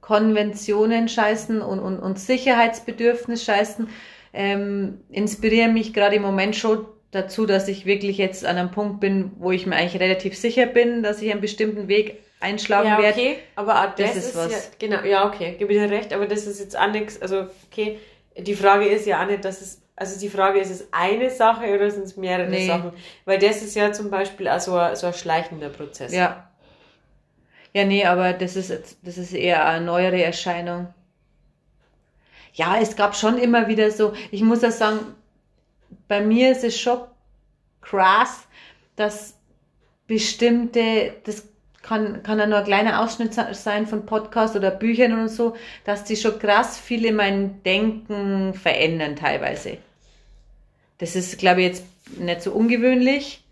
[0.00, 3.88] Konventionen scheißen und, und, und Sicherheitsbedürfnis scheißen,
[4.32, 9.00] ähm, inspirieren mich gerade im Moment schon dazu, dass ich wirklich jetzt an einem Punkt
[9.00, 12.98] bin, wo ich mir eigentlich relativ sicher bin, dass ich einen bestimmten Weg einschlagen Ja,
[12.98, 13.18] werde.
[13.20, 14.52] okay, aber auch das, Das ist was.
[14.52, 17.98] ja, genau, ja, okay, gebe dir recht, aber das ist jetzt auch nichts, also, okay,
[18.36, 21.30] die Frage ist ja auch nicht, dass es, also die Frage ist, ist es eine
[21.30, 22.66] Sache oder sind es mehrere Nee.
[22.66, 22.92] Sachen?
[23.24, 26.12] Weil das ist ja zum Beispiel auch so ein, so ein schleichender Prozess.
[26.12, 26.50] Ja.
[27.72, 28.70] Ja, nee, aber das ist,
[29.02, 30.92] das ist eher eine neuere Erscheinung.
[32.54, 35.00] Ja, es gab schon immer wieder so, ich muss ja sagen,
[36.06, 37.00] bei mir ist es schon
[37.80, 38.46] krass,
[38.96, 39.34] dass
[40.06, 41.48] bestimmte, das
[41.84, 45.54] kann, kann ja nur ein kleiner Ausschnitt se- sein von Podcasts oder Büchern und so,
[45.84, 49.76] dass die schon krass viel in mein Denken verändern teilweise.
[50.98, 51.84] Das ist, glaube ich, jetzt
[52.18, 53.44] nicht so ungewöhnlich.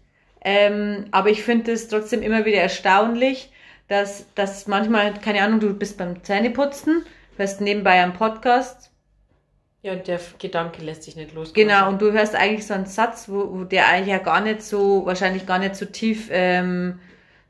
[0.45, 3.53] Ähm, aber ich finde es trotzdem immer wieder erstaunlich,
[3.87, 7.05] dass, dass manchmal, keine Ahnung, du bist beim Zähneputzen,
[7.37, 8.91] hörst nebenbei einen Podcast.
[9.83, 11.53] Ja, und der Gedanke lässt sich nicht los.
[11.53, 14.62] Genau, und du hörst eigentlich so einen Satz, wo, wo der eigentlich ja gar nicht
[14.62, 17.01] so, wahrscheinlich gar nicht so tief ähm,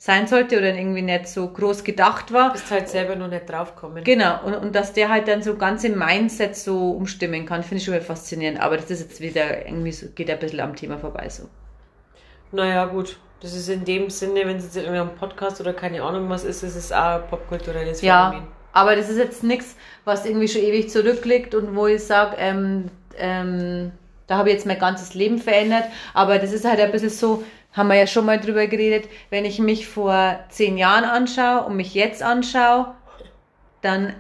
[0.05, 2.49] sein sollte oder irgendwie nicht so groß gedacht war.
[2.49, 4.03] Du bist halt selber noch nicht draufgekommen.
[4.03, 7.85] Genau, und, und dass der halt dann so ganze Mindset so umstimmen kann, finde ich
[7.85, 8.61] schon mal faszinierend.
[8.61, 11.45] Aber das ist jetzt wieder irgendwie so, geht ein bisschen am Thema vorbei so.
[12.51, 13.17] Naja, gut.
[13.39, 16.43] Das ist in dem Sinne, wenn es jetzt in irgendeinem Podcast oder keine Ahnung was
[16.43, 18.49] ist, ist es auch ein popkulturelles Ja, Phänomen.
[18.73, 22.91] aber das ist jetzt nichts, was irgendwie schon ewig zurückliegt und wo ich sage, ähm,
[23.17, 23.93] ähm,
[24.27, 25.85] da habe ich jetzt mein ganzes Leben verändert.
[26.13, 29.45] Aber das ist halt ein bisschen so, haben wir ja schon mal drüber geredet, wenn
[29.45, 32.95] ich mich vor zehn Jahren anschaue und mich jetzt anschaue,
[33.81, 34.15] dann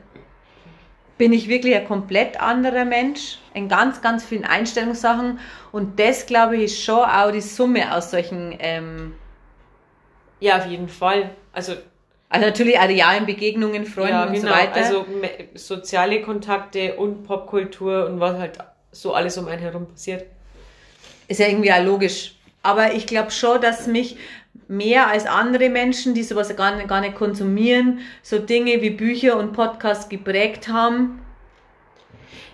[1.19, 5.39] bin ich wirklich ein komplett anderer Mensch in ganz, ganz vielen Einstellungssachen.
[5.71, 9.15] Und das, glaube ich, ist schon auch die Summe aus solchen, ähm,
[10.41, 11.31] Ja, auf jeden Fall.
[11.53, 11.75] Also,
[12.29, 14.49] also natürlich realen Begegnungen, Freunden ja, und genau.
[14.49, 14.75] so weiter.
[14.75, 15.07] Also
[15.55, 18.59] soziale Kontakte und Popkultur und was halt
[18.91, 20.25] so alles um einen herum passiert.
[21.29, 22.35] Ist ja irgendwie auch logisch.
[22.63, 24.17] Aber ich glaube schon, dass mich
[24.69, 29.37] mehr als andere Menschen, die sowas gar nicht, gar nicht konsumieren, so Dinge wie Bücher
[29.37, 31.21] und Podcasts geprägt haben.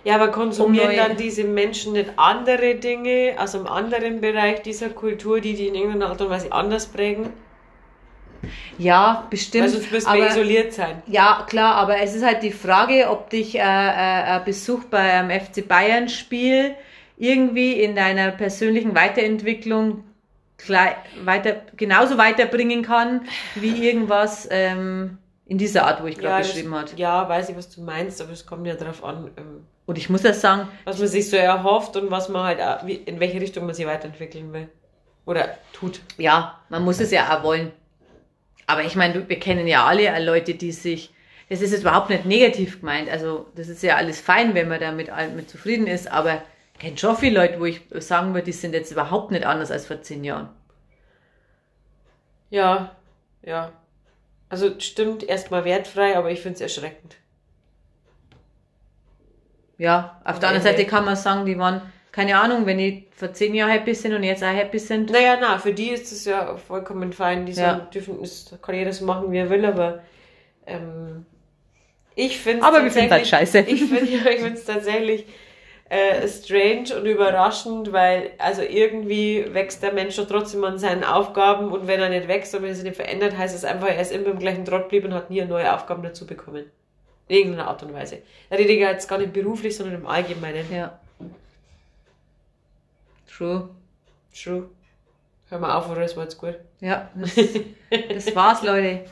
[0.03, 4.89] Ja, aber konsumieren Um dann diese Menschen nicht andere Dinge aus einem anderen Bereich dieser
[4.89, 7.33] Kultur, die die in irgendeiner Art und Weise anders prägen?
[8.77, 9.65] Ja, bestimmt.
[9.65, 11.03] Weil sonst müssten wir isoliert sein.
[11.07, 14.99] ja, klar, aber es ist halt die Frage, ob dich äh, äh, ein Besuch bei
[14.99, 16.75] einem FC Bayern Spiel
[17.19, 20.03] irgendwie in deiner persönlichen Weiterentwicklung
[20.57, 23.21] gleich weiter, genauso weiterbringen kann,
[23.55, 26.97] wie irgendwas ähm, in dieser Art, wo ich gerade das- beschrieben hat.
[26.97, 30.09] ja, weiß ich, was du meinst, aber es kommt ja darauf an, ähm, Und ich
[30.09, 33.19] muss ja sagen, was man sich so erhofft und was man halt, auch- wie- in
[33.19, 34.67] welche Richtung man sich weiterentwickeln will.
[35.25, 36.01] Oder tut.
[36.17, 37.71] Ja, man muss es ja auch wollen.
[38.67, 41.11] Aber ich meine, wir kennen ja alle Leute, die sich,
[41.49, 43.09] das ist jetzt überhaupt nicht negativ gemeint.
[43.09, 46.11] Also, das ist ja alles fein, wenn man damit mit zufrieden ist.
[46.11, 46.41] Aber
[46.79, 49.87] kenne schon viele Leute, wo ich sagen würde, die sind jetzt überhaupt nicht anders als
[49.87, 50.49] vor zehn Jahren.
[52.49, 52.95] Ja,
[53.43, 53.71] ja.
[54.49, 57.17] Also stimmt erstmal wertfrei, aber ich finde es erschreckend.
[59.77, 60.63] Ja, auf Am der anderen.
[60.63, 64.13] Seite kann man sagen, die waren, keine Ahnung, wenn die vor zehn Jahren happy sind
[64.13, 65.11] und jetzt auch happy sind.
[65.11, 67.45] Naja, na, für die ist es ja vollkommen fein.
[67.45, 67.75] Die Ja.
[67.75, 70.03] sollen, dürfen das, kann jeder so machen, wie er will, aber
[70.65, 71.25] ähm,
[72.15, 73.59] ich finde Aber wir finden's halt scheiße.
[73.59, 74.05] Ich finde
[74.39, 75.25] find's tatsächlich
[75.89, 81.71] äh, strange und überraschend, weil also irgendwie wächst der Mensch doch trotzdem an seinen Aufgaben
[81.71, 83.99] und wenn er nicht wächst und wenn er sich nicht verändert, heißt es einfach, er
[83.99, 86.65] ist immer im gleichen Trott geblieben und hat nie neue Aufgaben dazu bekommen.
[87.27, 88.19] In irgendeiner Art und Weise.
[88.49, 90.65] Da rede ich jetzt gar nicht beruflich, sondern im Allgemeinen.
[90.71, 90.99] Ja.
[93.27, 93.69] True.
[94.31, 94.69] True.
[95.49, 96.55] Hör mal auf, oder das war jetzt gut.
[96.81, 97.35] Ja, das,
[98.13, 99.05] das war's, Leute.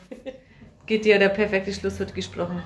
[0.86, 2.62] Geht dir der perfekte Schlusswort gesprochen.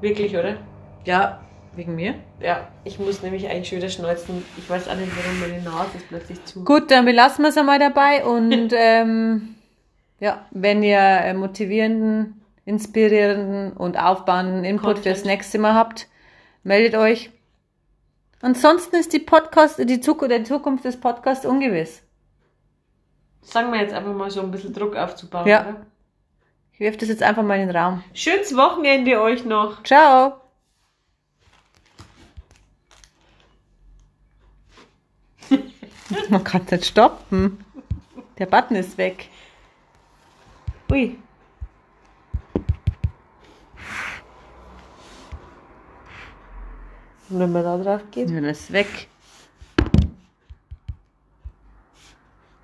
[0.00, 0.56] Wirklich, oder?
[1.04, 1.43] Ja,
[1.76, 2.14] wegen mir.
[2.40, 4.44] Ja, ich muss nämlich eigentlich schon wieder schneuzen.
[4.56, 6.64] Ich weiß auch nicht, warum meine Nase ist plötzlich zu.
[6.64, 9.54] Gut, dann belassen wir es einmal dabei und ähm,
[10.20, 15.04] ja, wenn ihr äh, motivierenden, inspirierenden und aufbauenden Input Content.
[15.04, 16.08] fürs nächste Mal habt,
[16.62, 17.30] meldet euch.
[18.40, 22.02] Ansonsten ist die Podcast, die Zukunft, die Zukunft des Podcasts ungewiss.
[23.42, 25.46] Sagen wir jetzt einfach mal so ein bisschen Druck aufzubauen.
[25.46, 25.62] Ja.
[25.62, 25.86] Oder?
[26.72, 28.02] Ich werfe das jetzt einfach mal in den Raum.
[28.14, 29.82] Schönes Wochenende euch noch.
[29.84, 30.43] Ciao!
[36.28, 37.64] Man kann es nicht stoppen.
[38.38, 39.28] Der Button ist weg.
[40.90, 41.16] Ui.
[47.30, 48.30] Und wenn man da drauf geht.
[48.30, 49.08] Ja, das ist weg.